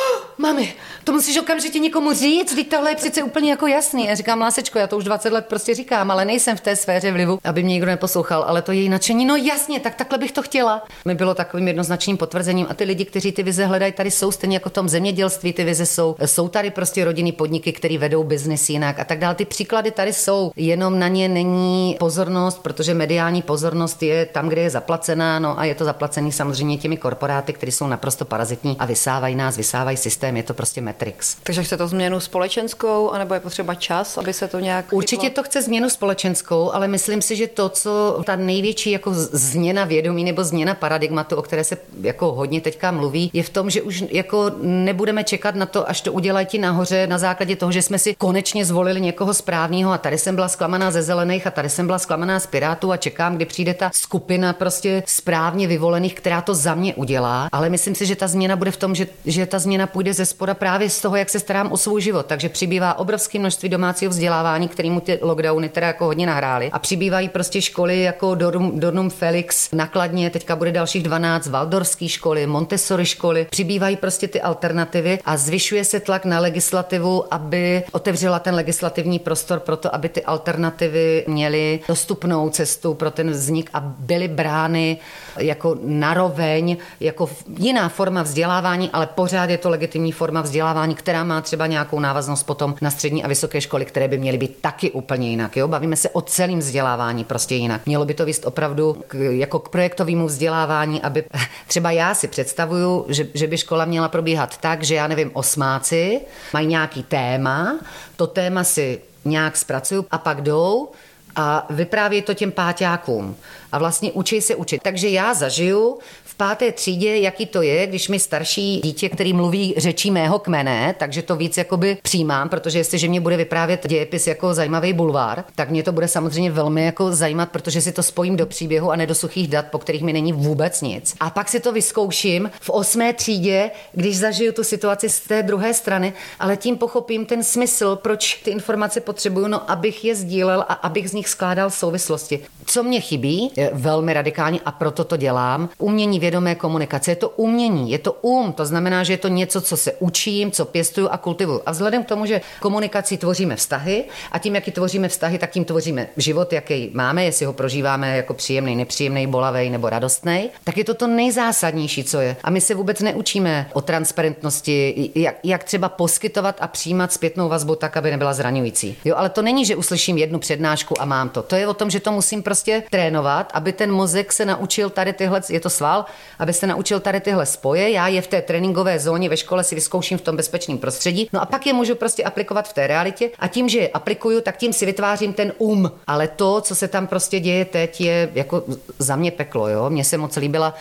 [0.41, 0.75] mami,
[1.05, 4.07] to musíš okamžitě někomu říct, teď tohle je přece úplně jako jasný.
[4.07, 7.13] Já říkám, lásečko, já to už 20 let prostě říkám, ale nejsem v té sféře
[7.13, 10.43] vlivu, aby mě nikdo neposlouchal, ale to její nadšení, no jasně, tak takhle bych to
[10.43, 10.83] chtěla.
[11.05, 14.57] Mi bylo takovým jednoznačným potvrzením a ty lidi, kteří ty vize hledají, tady jsou stejně
[14.57, 16.17] jako v tom zemědělství, ty vize jsou.
[16.25, 19.35] Jsou tady prostě rodinný podniky, které vedou biznis jinak a tak dále.
[19.35, 24.63] Ty příklady tady jsou, jenom na ně není pozornost, protože mediální pozornost je tam, kde
[24.63, 28.87] je zaplacená, no a je to zaplacený samozřejmě těmi korporáty, které jsou naprosto parazitní a
[28.87, 31.37] vysávají nás, vysávají systém, je to prostě Matrix.
[31.43, 34.93] Takže chce to změnu společenskou, anebo je potřeba čas, aby se to nějak.
[34.93, 35.43] Určitě chytlo?
[35.43, 40.25] to chce změnu společenskou, ale myslím si, že to, co ta největší jako změna vědomí
[40.25, 44.05] nebo změna paradigmatu, o které se jako hodně teďka mluví, je v tom, že už
[44.11, 47.99] jako nebudeme čekat na to, až to udělají ti nahoře na základě toho, že jsme
[47.99, 51.87] si konečně zvolili někoho správného a tady jsem byla zklamaná ze zelených a tady jsem
[51.87, 56.55] byla zklamaná z Pirátů a čekám, kdy přijde ta skupina prostě správně vyvolených, která to
[56.55, 57.49] za mě udělá.
[57.53, 60.27] Ale myslím si, že ta změna bude v tom, že, že ta změna půjde ze
[60.27, 62.27] spoda právě z toho, jak se starám o svůj život.
[62.27, 66.71] Takže přibývá obrovské množství domácího vzdělávání, kterému ty lockdowny teda jako hodně nahrály.
[66.73, 72.47] A přibývají prostě školy jako Dornum, Dornum Felix, nakladně, teďka bude dalších 12 Valdorské školy,
[72.47, 73.47] Montessori školy.
[73.51, 79.61] Přibývají prostě ty alternativy a zvyšuje se tlak na legislativu, aby otevřela ten legislativní prostor
[79.61, 84.99] pro to, aby ty alternativy měly dostupnou cestu pro ten vznik a byly brány
[85.39, 91.41] jako naroveň, jako jiná forma vzdělávání, ale pořád je to legitimní forma vzdělávání, která má
[91.41, 95.31] třeba nějakou návaznost potom na střední a vysoké školy, které by měly být taky úplně
[95.31, 95.57] jinak.
[95.57, 95.69] Jo?
[95.69, 97.87] Bavíme se o celém vzdělávání prostě jinak.
[97.87, 101.25] Mělo by to vést opravdu k, jako k projektovému vzdělávání, aby
[101.67, 106.21] třeba já si představuju, že, že by škola měla probíhat tak, že já nevím, osmáci
[106.53, 107.79] mají nějaký téma,
[108.17, 110.89] to téma si nějak zpracuju a pak jdou
[111.37, 113.37] a vyprávějí to těm páťákům
[113.73, 114.83] a vlastně učí se učit.
[114.83, 115.99] Takže já zažiju
[116.41, 121.23] páté třídě, jaký to je, když mi starší dítě, který mluví řečí mého kmene, takže
[121.23, 125.83] to víc jakoby přijímám, protože jestliže mě bude vyprávět dějepis jako zajímavý bulvár, tak mě
[125.83, 129.15] to bude samozřejmě velmi jako zajímat, protože si to spojím do příběhu a ne do
[129.15, 131.15] suchých dat, po kterých mi není vůbec nic.
[131.21, 135.75] A pak si to vyzkouším v osmé třídě, když zažiju tu situaci z té druhé
[135.75, 140.73] strany, ale tím pochopím ten smysl, proč ty informace potřebuju, no abych je sdílel a
[140.73, 142.41] abych z nich skládal souvislosti.
[142.67, 145.69] Co mě chybí, je velmi radikální a proto to dělám.
[145.79, 149.61] Umění vědomé komunikace, je to umění, je to um, to znamená, že je to něco,
[149.61, 151.63] co se učím, co pěstuju a kultivuju.
[151.67, 155.65] A vzhledem k tomu, že komunikací tvoříme vztahy a tím, jak tvoříme vztahy, tak tím
[155.65, 160.85] tvoříme život, jaký máme, jestli ho prožíváme jako příjemný, nepříjemný, bolavý nebo radostný, tak je
[160.85, 162.37] to to nejzásadnější, co je.
[162.43, 167.75] A my se vůbec neučíme o transparentnosti, jak, jak třeba poskytovat a přijímat zpětnou vazbu
[167.75, 168.97] tak, aby nebyla zraňující.
[169.05, 171.43] Jo, ale to není, že uslyším jednu přednášku a mám to.
[171.43, 175.13] To je o tom, že to musím prostě trénovat, aby ten mozek se naučil tady
[175.13, 176.05] tyhle, je to sval,
[176.39, 177.91] aby se naučil tady tyhle spoje.
[177.91, 181.29] Já je v té tréninkové zóně ve škole si vyzkouším v tom bezpečném prostředí.
[181.33, 184.41] No a pak je můžu prostě aplikovat v té realitě a tím, že je aplikuju,
[184.41, 185.93] tak tím si vytvářím ten um.
[186.07, 188.65] Ale to, co se tam prostě děje teď, je jako
[188.99, 189.69] za mě peklo.
[189.69, 189.91] Jo?
[189.91, 190.75] Mně se moc líbila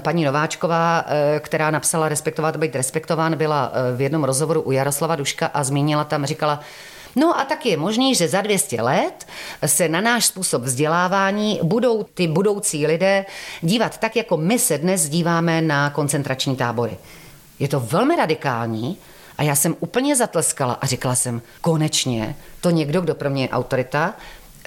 [0.00, 5.16] Paní Nováčková, eh, která napsala Respektovat, být respektován, byla eh, v jednom rozhovoru u Jaroslava
[5.16, 6.60] Duška a zmínila tam, říkala,
[7.16, 9.26] No a tak je možný, že za 200 let
[9.66, 13.26] se na náš způsob vzdělávání budou ty budoucí lidé
[13.60, 16.96] dívat tak, jako my se dnes díváme na koncentrační tábory.
[17.58, 18.98] Je to velmi radikální
[19.38, 23.48] a já jsem úplně zatleskala a říkala jsem, konečně to někdo, kdo pro mě je
[23.48, 24.14] autorita,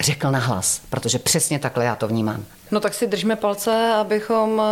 [0.00, 2.44] řekl nahlas, protože přesně takhle já to vnímám.
[2.70, 4.62] No tak si držme palce, abychom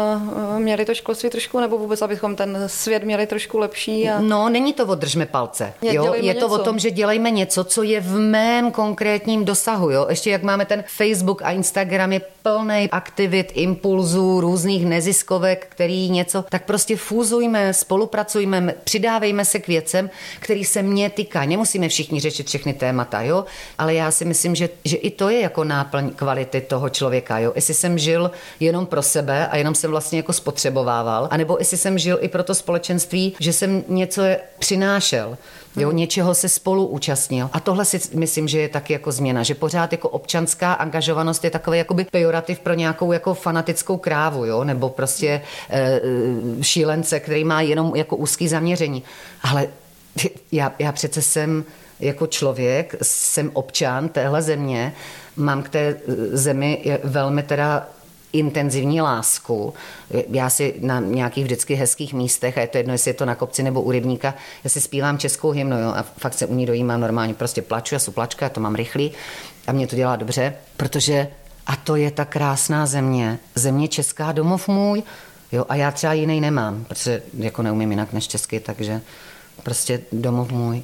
[0.57, 4.09] eh, měli to školství trošku, nebo vůbec abychom ten svět měli trošku lepší.
[4.09, 4.21] A...
[4.21, 5.73] No, není to o držme palce.
[5.83, 6.15] Jo?
[6.15, 6.49] Je to něco.
[6.49, 9.91] o tom, že dělejme něco, co je v mém konkrétním dosahu.
[9.91, 10.07] Jo?
[10.09, 16.45] Ještě jak máme ten Facebook a Instagram je plný aktivit, impulzů, různých neziskovek, který něco,
[16.49, 21.45] tak prostě fúzujme, spolupracujme, přidávejme se k věcem, který se mě týká.
[21.45, 23.45] Nemusíme všichni řešit všechny témata, jo?
[23.79, 27.39] ale já si myslím, že, že i to je jako náplň kvality toho člověka.
[27.39, 27.53] Jo?
[27.55, 31.98] Jestli jsem žil jenom pro sebe a jenom jsem vlastně jako spotřebovával, anebo jestli jsem
[31.98, 34.22] žil i pro to společenství, že jsem něco
[34.59, 35.38] přinášel.
[35.77, 37.51] Jo, něčeho se spolu účastnil.
[37.53, 41.51] A tohle si myslím, že je taky jako změna, že pořád jako občanská angažovanost je
[41.51, 46.01] takový jakoby pejorativ pro nějakou jako fanatickou krávu, jo, nebo prostě e,
[46.62, 49.03] šílence, který má jenom jako úzký zaměření.
[49.42, 49.68] Ale
[50.53, 51.64] já, já přece jsem
[52.01, 54.95] jako člověk, jsem občan téhle země,
[55.37, 55.97] mám k té
[56.33, 57.89] zemi velmi teda
[58.33, 59.75] intenzivní lásku.
[60.31, 63.35] Já si na nějakých vždycky hezkých místech, a je to jedno, jestli je to na
[63.35, 64.35] kopci nebo u rybníka,
[64.65, 67.95] já si zpívám českou hymnu jo, a fakt se u ní dojímám normálně, prostě plaču,
[67.95, 69.13] já jsem plačka, já to mám rychlý
[69.67, 71.29] a mě to dělá dobře, protože
[71.67, 75.03] a to je ta krásná země, země česká, domov můj,
[75.53, 79.01] jo, a já třeba jiný nemám, protože jako neumím jinak než česky, takže
[79.63, 80.83] prostě domov můj.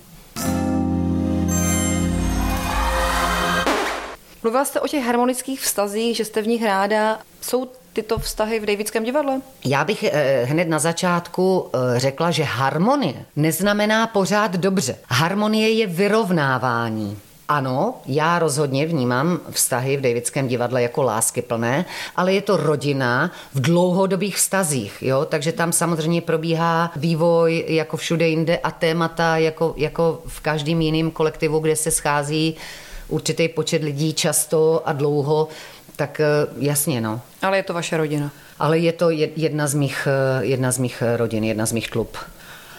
[4.45, 7.19] Mluvila jste o těch harmonických vztazích, že jste v nich ráda.
[7.41, 9.41] Jsou tyto vztahy v Davidském divadle?
[9.65, 14.97] Já bych eh, hned na začátku eh, řekla, že harmonie neznamená pořád dobře.
[15.09, 17.19] Harmonie je vyrovnávání.
[17.49, 21.85] Ano, já rozhodně vnímám vztahy v Davidském divadle jako lásky plné,
[22.17, 25.25] ale je to rodina v dlouhodobých vztazích, jo?
[25.25, 31.11] takže tam samozřejmě probíhá vývoj jako všude jinde a témata jako, jako v každém jiném
[31.11, 32.57] kolektivu, kde se schází
[33.09, 35.49] určitý počet lidí často a dlouho,
[35.97, 36.27] tak eh,
[36.59, 37.21] jasně, no.
[37.43, 38.31] Ale je to vaše rodina.
[38.59, 42.17] Ale je to jedna z mých, eh, jedna z mých rodin, jedna z mých klub.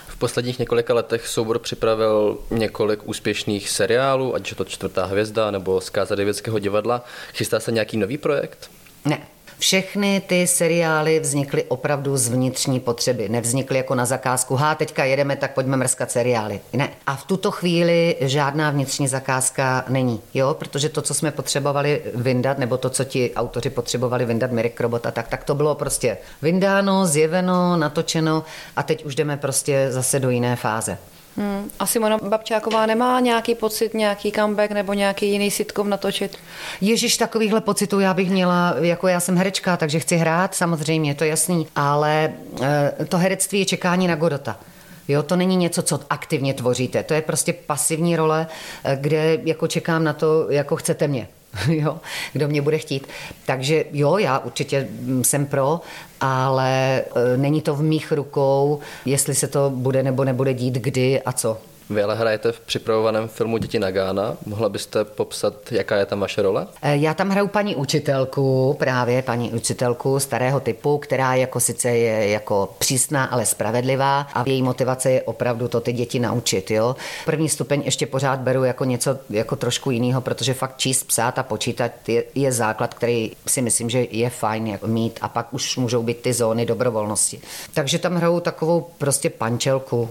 [0.07, 5.81] V posledních několika letech soubor připravil několik úspěšných seriálů, ať je to Čtvrtá hvězda nebo
[5.81, 7.05] Zkáza Davidského divadla.
[7.33, 8.69] Chystá se nějaký nový projekt?
[9.05, 9.21] Ne,
[9.59, 13.29] všechny ty seriály vznikly opravdu z vnitřní potřeby.
[13.29, 16.59] Nevznikly jako na zakázku, ha, teďka jedeme, tak pojďme mrskat seriály.
[16.73, 16.89] Ne.
[17.07, 22.57] A v tuto chvíli žádná vnitřní zakázka není, jo, protože to, co jsme potřebovali vyndat,
[22.57, 27.05] nebo to, co ti autoři potřebovali vyndat Mirek Robota, tak, tak to bylo prostě vyndáno,
[27.05, 28.43] zjeveno, natočeno
[28.75, 30.97] a teď už jdeme prostě zase do jiné fáze.
[31.37, 31.69] Hmm.
[31.79, 36.37] A Simona Babčáková nemá nějaký pocit, nějaký comeback nebo nějaký jiný sitcom natočit?
[36.81, 41.23] Ježíš, takovýchhle pocitů já bych měla, jako já jsem herečka, takže chci hrát, samozřejmě, to
[41.23, 44.57] je jasný, ale e, to herectví je čekání na Godota.
[45.07, 48.47] Jo, to není něco, co aktivně tvoříte, to je prostě pasivní role,
[48.83, 51.27] eh, kde jako čekám na to, jako chcete mě.
[51.67, 51.97] jo,
[52.33, 53.07] kdo mě bude chtít.
[53.45, 54.87] Takže jo, já určitě
[55.21, 55.81] jsem pro,
[56.21, 61.21] ale e, není to v mých rukou, jestli se to bude nebo nebude dít, kdy
[61.21, 61.57] a co.
[61.89, 64.37] Vy ale hrajete v připravovaném filmu Děti na Gána.
[64.45, 66.67] Mohla byste popsat, jaká je tam vaše role?
[66.81, 72.29] Eh, já tam hraju paní učitelku, právě paní učitelku starého typu, která jako sice je
[72.29, 76.71] jako přísná, ale spravedlivá a její motivace je opravdu to ty děti naučit.
[76.71, 76.95] Jo?
[77.25, 81.43] První stupeň ještě pořád beru jako něco jako trošku jiného, protože fakt číst, psát a
[81.43, 85.77] počítat je, je základ, který si myslím, že je fajn jako mít a pak už
[85.77, 87.39] můžou být ty zóny dobrovolnosti.
[87.73, 90.09] Takže tam hraju takovou prostě pančelku,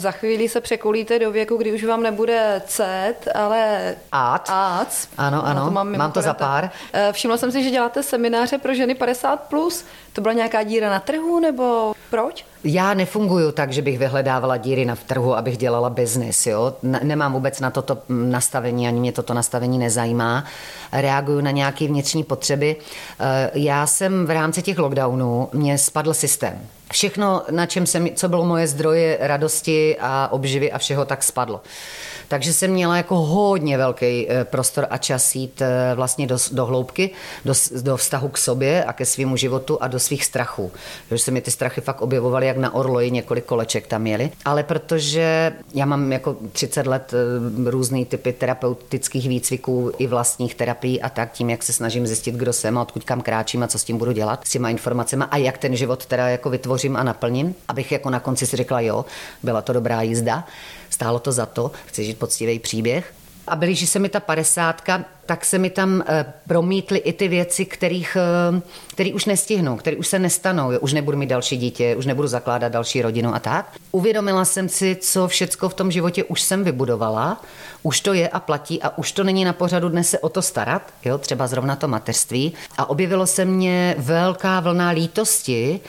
[0.00, 4.50] Za chvíli se překulíte do věku, kdy už vám nebude CET, ale AT.
[4.50, 5.08] AC.
[5.18, 6.70] Ano, ano, to mám, mám to za pár.
[6.92, 9.36] Eh, všimla jsem si, že děláte semináře pro ženy 50+.
[9.48, 9.84] Plus.
[10.12, 12.44] To byla nějaká díra na trhu, nebo proč?
[12.64, 16.46] Já nefunguju tak, že bych vyhledávala díry na trhu, abych dělala biznis.
[16.46, 16.74] Jo?
[16.82, 20.44] Nemám vůbec na toto nastavení, ani mě toto nastavení nezajímá.
[20.92, 22.76] Reaguju na nějaké vnitřní potřeby.
[23.20, 26.66] Eh, já jsem v rámci těch lockdownů, mě spadl systém.
[26.92, 31.60] Všechno, na čem jsem, co bylo moje zdroje radosti a obživy a všeho, tak spadlo.
[32.28, 36.66] Takže jsem měla jako hodně velký eh, prostor a čas jít eh, vlastně do, do
[36.66, 37.10] hloubky,
[37.44, 40.72] do, do vztahu k sobě a ke svému životu a do svých strachů.
[41.10, 44.30] Že se mi ty strachy fakt objevovaly jak na orloji, několik koleček tam měli.
[44.44, 51.02] Ale protože já mám jako 30 let eh, různý typy terapeutických výcviků i vlastních terapií
[51.02, 53.78] a tak tím, jak se snažím zjistit, kdo jsem a odkud kam kráčím a co
[53.78, 57.02] s tím budu dělat, s těma informacemi a jak ten život teda jako vytvořím a
[57.02, 59.04] naplním, abych jako na konci si řekla, jo,
[59.42, 60.44] byla to dobrá jízda,
[60.90, 63.14] stálo to za to, chci žít poctivý příběh.
[63.48, 67.64] A blíží se mi ta padesátka, tak se mi tam eh, promítly i ty věci,
[67.64, 68.16] kterých,
[68.56, 68.60] eh,
[68.90, 70.78] který už nestihnu, které už se nestanou.
[70.78, 73.72] Už nebudu mít další dítě, už nebudu zakládat další rodinu a tak.
[73.92, 77.42] Uvědomila jsem si, co všecko v tom životě už jsem vybudovala,
[77.82, 80.42] už to je a platí a už to není na pořadu dnes se o to
[80.42, 82.52] starat, jo, třeba zrovna to mateřství.
[82.78, 85.80] A objevilo se mně velká vlna lítosti,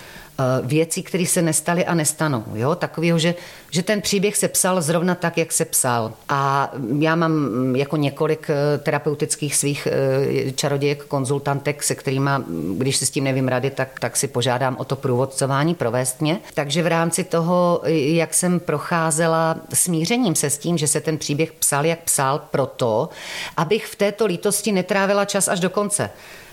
[0.64, 2.44] věcí, které se nestaly a nestanou.
[2.54, 2.76] Jo?
[2.76, 3.36] Takového, že,
[3.72, 6.14] že ten příběh se psal zrovna tak, jak se psal.
[6.30, 12.30] A já mám mm, jako několik eh, terapeutických svých eh, čarodějek, konzultantek, se kterými,
[12.78, 16.40] když si s tím nevím rady, tak, tak si požádám o to průvodcování, provést mě.
[16.54, 21.52] Takže v rámci toho, jak jsem procházela smířením se s tím, že se ten příběh
[21.52, 23.10] psal, jak psal, proto,
[23.58, 26.10] abych v této lítosti netrávila čas až do konce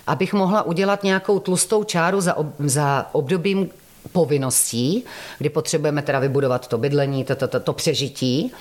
[0.07, 3.69] abych mohla udělat nějakou tlustou čáru za, ob, za obdobím
[4.07, 5.03] povinností,
[5.37, 8.51] kdy potřebujeme teda vybudovat to bydlení, to, to, to, to přežití.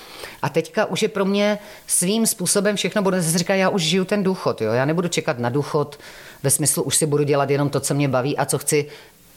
[0.42, 4.04] A teďka už je pro mě svým způsobem všechno, bude se říkat, já už žiju
[4.04, 4.72] ten důchod, jo?
[4.72, 5.98] já nebudu čekat na důchod,
[6.42, 8.86] ve smyslu už si budu dělat jenom to, co mě baví a co chci,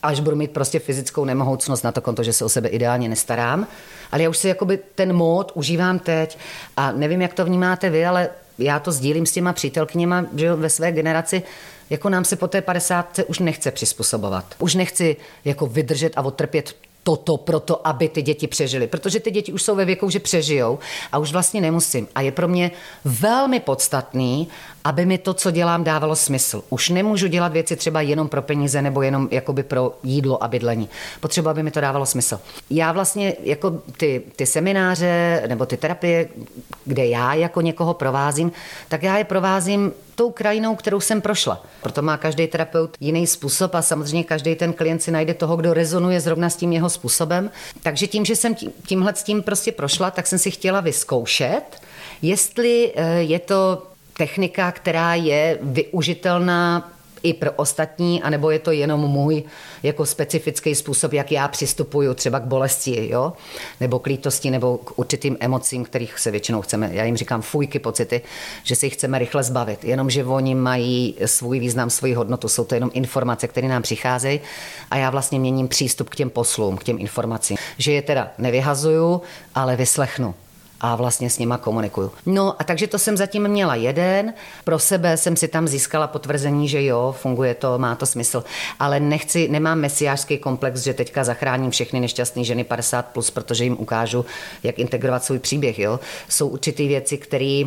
[0.04, 3.68] až budu mít prostě fyzickou nemohoucnost na to konto, že se o sebe ideálně nestarám.
[4.12, 6.38] Ale já už si jakoby ten mód užívám teď
[6.78, 10.70] a nevím, jak to vnímáte vy, ale já to sdílím s těma přítelkyněma, že ve
[10.70, 11.44] své generaci
[11.90, 14.46] jako nám se po té 50 už nechce přizpůsobovat.
[14.60, 15.16] Už nechci
[15.46, 18.88] jako vydržet a otrpět toto proto, aby ty děti přežily.
[18.88, 20.80] Protože ty děti už jsou ve věku, že přežijou
[21.12, 22.08] a už vlastně nemusím.
[22.16, 22.72] A je pro mě
[23.06, 24.48] velmi podstatný,
[24.84, 26.64] aby mi to, co dělám, dávalo smysl.
[26.70, 30.90] Už nemůžu dělat věci třeba jenom pro peníze nebo jenom jakoby pro jídlo a bydlení.
[31.20, 32.40] Potřeba, aby mi to dávalo smysl.
[32.70, 36.30] Já vlastně jako ty, ty semináře nebo ty terapie,
[36.86, 38.52] kde já jako někoho provázím,
[38.88, 41.64] tak já je provázím tou krajinou, kterou jsem prošla.
[41.82, 45.74] Proto má každý terapeut jiný způsob a samozřejmě každý ten klient si najde toho, kdo
[45.74, 47.52] rezonuje zrovna s tím jeho způsobem.
[47.84, 51.82] Takže tím, že jsem tím, tímhle s tím prostě prošla, tak jsem si chtěla vyzkoušet,
[52.22, 53.84] jestli eh, je to
[54.20, 56.92] technika, která je využitelná
[57.24, 59.44] i pro ostatní, anebo je to jenom můj
[59.84, 63.34] jako specifický způsob, jak já přistupuju třeba k bolesti, jo?
[63.80, 67.80] nebo k lítosti, nebo k určitým emocím, kterých se většinou chceme, já jim říkám fujky
[67.80, 68.22] pocity,
[68.64, 72.76] že se jich chceme rychle zbavit, jenomže oni mají svůj význam, svoji hodnotu, jsou to
[72.76, 74.40] jenom informace, které nám přicházejí
[74.92, 79.22] a já vlastně měním přístup k těm poslům, k těm informacím, že je teda nevyhazuju,
[79.56, 80.36] ale vyslechnu
[80.82, 82.12] a vlastně s nima komunikuju.
[82.26, 86.68] No a takže to jsem zatím měla jeden, pro sebe jsem si tam získala potvrzení,
[86.68, 88.44] že jo, funguje to, má to smysl,
[88.80, 93.78] ale nechci, nemám mesiářský komplex, že teďka zachráním všechny nešťastné ženy 50+, plus, protože jim
[93.80, 94.26] ukážu,
[94.64, 96.00] jak integrovat svůj příběh, jo.
[96.30, 97.64] Jsou určité věci, které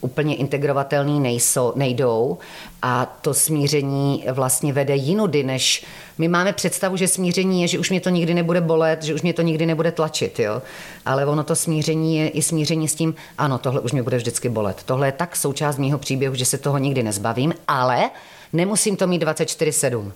[0.00, 2.38] úplně integrovatelný nejsou, nejdou
[2.82, 5.84] a to smíření vlastně vede jinudy, než
[6.20, 9.22] my máme představu, že smíření je, že už mě to nikdy nebude bolet, že už
[9.22, 10.62] mě to nikdy nebude tlačit, jo?
[11.06, 14.48] ale ono to smíření je i smíření s tím, ano, tohle už mě bude vždycky
[14.48, 14.82] bolet.
[14.84, 18.10] Tohle je tak součást mého příběhu, že se toho nikdy nezbavím, ale
[18.52, 20.12] nemusím to mít 24-7.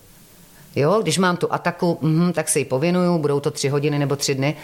[0.77, 4.17] Jo, když mám tu ataku, mm, tak se jí pověnuju, budou to tři hodiny nebo
[4.17, 4.57] tři dny,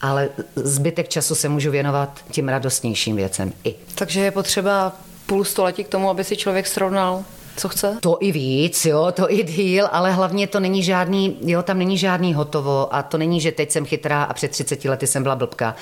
[0.00, 3.74] ale zbytek času se můžu věnovat tím radostnějším věcem i.
[3.94, 7.24] Takže je potřeba půl století k tomu, aby si člověk srovnal
[7.60, 7.96] co chce?
[8.00, 11.98] To i víc, jo, to i díl, ale hlavně to není žádný, jo, tam není
[11.98, 15.36] žádný hotovo a to není, že teď jsem chytrá a před 30 lety jsem byla
[15.36, 15.74] blbka.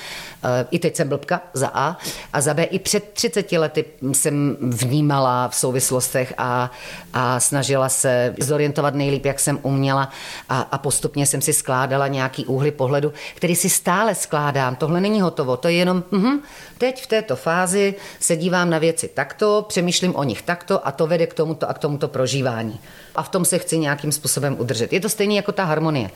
[0.43, 1.97] Eh, I teď jsem blbka, za A.
[2.33, 6.71] A za B, i před 30 lety jsem vnímala v souvislostech a,
[7.13, 10.09] a snažila se zorientovat nejlíp, jak jsem uměla
[10.49, 14.75] a, a postupně jsem si skládala nějaký úhly pohledu, který si stále skládám.
[14.75, 16.39] Tohle není hotovo, to je jenom, uh-huh,
[16.77, 21.07] teď v této fázi se dívám na věci takto, přemýšlím o nich takto a to
[21.07, 22.79] vede k tomuto a k tomuto prožívání.
[23.15, 24.93] A v tom se chci nějakým způsobem udržet.
[24.93, 26.09] Je to stejné jako ta harmonie,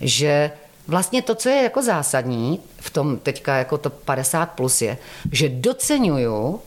[0.00, 0.50] že
[0.88, 4.98] Vlastně to, co je jako zásadní v tom teďka jako to 50 plus je,
[5.32, 6.60] že docenuju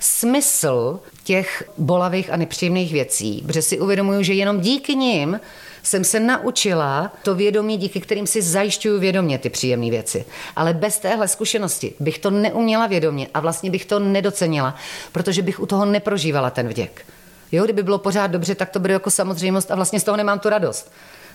[0.00, 5.40] smysl těch bolavých a nepříjemných věcí, protože si uvědomuju, že jenom díky nim
[5.82, 10.24] jsem se naučila to vědomí, díky kterým si zajišťuju vědomě ty příjemné věci.
[10.56, 14.74] Ale bez téhle zkušenosti bych to neuměla vědomě a vlastně bych to nedocenila,
[15.12, 17.06] protože bych u toho neprožívala ten vděk.
[17.52, 20.38] Jo, kdyby bylo pořád dobře, tak to bude jako samozřejmost a vlastně z toho nemám
[20.38, 20.92] tu radost.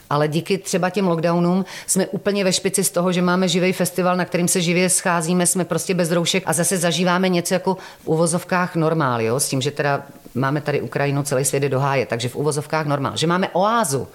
[0.10, 4.18] Ale díky třeba těm lockdownům jsme úplně ve špici z toho, že máme živý festival,
[4.18, 8.08] na kterým se živě scházíme, jsme prostě bez roušek a zase zažíváme něco jako v
[8.08, 9.40] uvozovkách normál, jo?
[9.40, 10.04] s tím, že teda
[10.36, 14.08] máme tady Ukrajinu, celý svět je do háje, takže v uvozovkách normál, že máme oázu,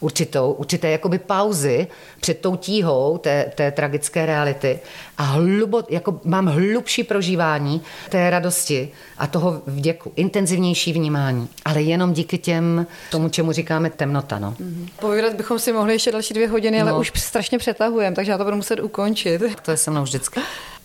[0.00, 1.86] určitou, určité jakoby pauzy
[2.20, 4.80] před tou tíhou té, té tragické reality
[5.18, 8.88] a hlubo, jako mám hlubší prožívání té radosti
[9.18, 14.38] a toho vděku, intenzivnější vnímání, ale jenom díky těm, tomu, čemu říkáme temnota.
[14.38, 14.50] No.
[14.50, 14.88] Mm-hmm.
[15.00, 16.88] Povídat bychom si mohli ještě další dvě hodiny, no.
[16.88, 19.42] ale už strašně přetahujeme, takže já to budu muset ukončit.
[19.62, 20.40] To je se mnou vždycky.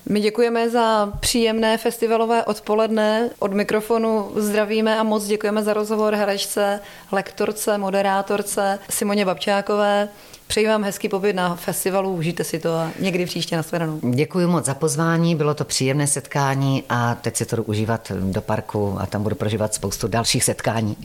[0.09, 3.29] My děkujeme za příjemné festivalové odpoledne.
[3.39, 6.79] Od mikrofonu zdravíme a moc děkujeme za rozhovor herečce,
[7.11, 10.09] lektorce, moderátorce Simoně Babčákové.
[10.47, 13.99] Přeji vám hezký pobyt na festivalu, užijte si to a někdy příště na shledanou.
[14.13, 18.95] Děkuji moc za pozvání, bylo to příjemné setkání a teď si to užívat do parku
[18.99, 20.97] a tam budu prožívat spoustu dalších setkání.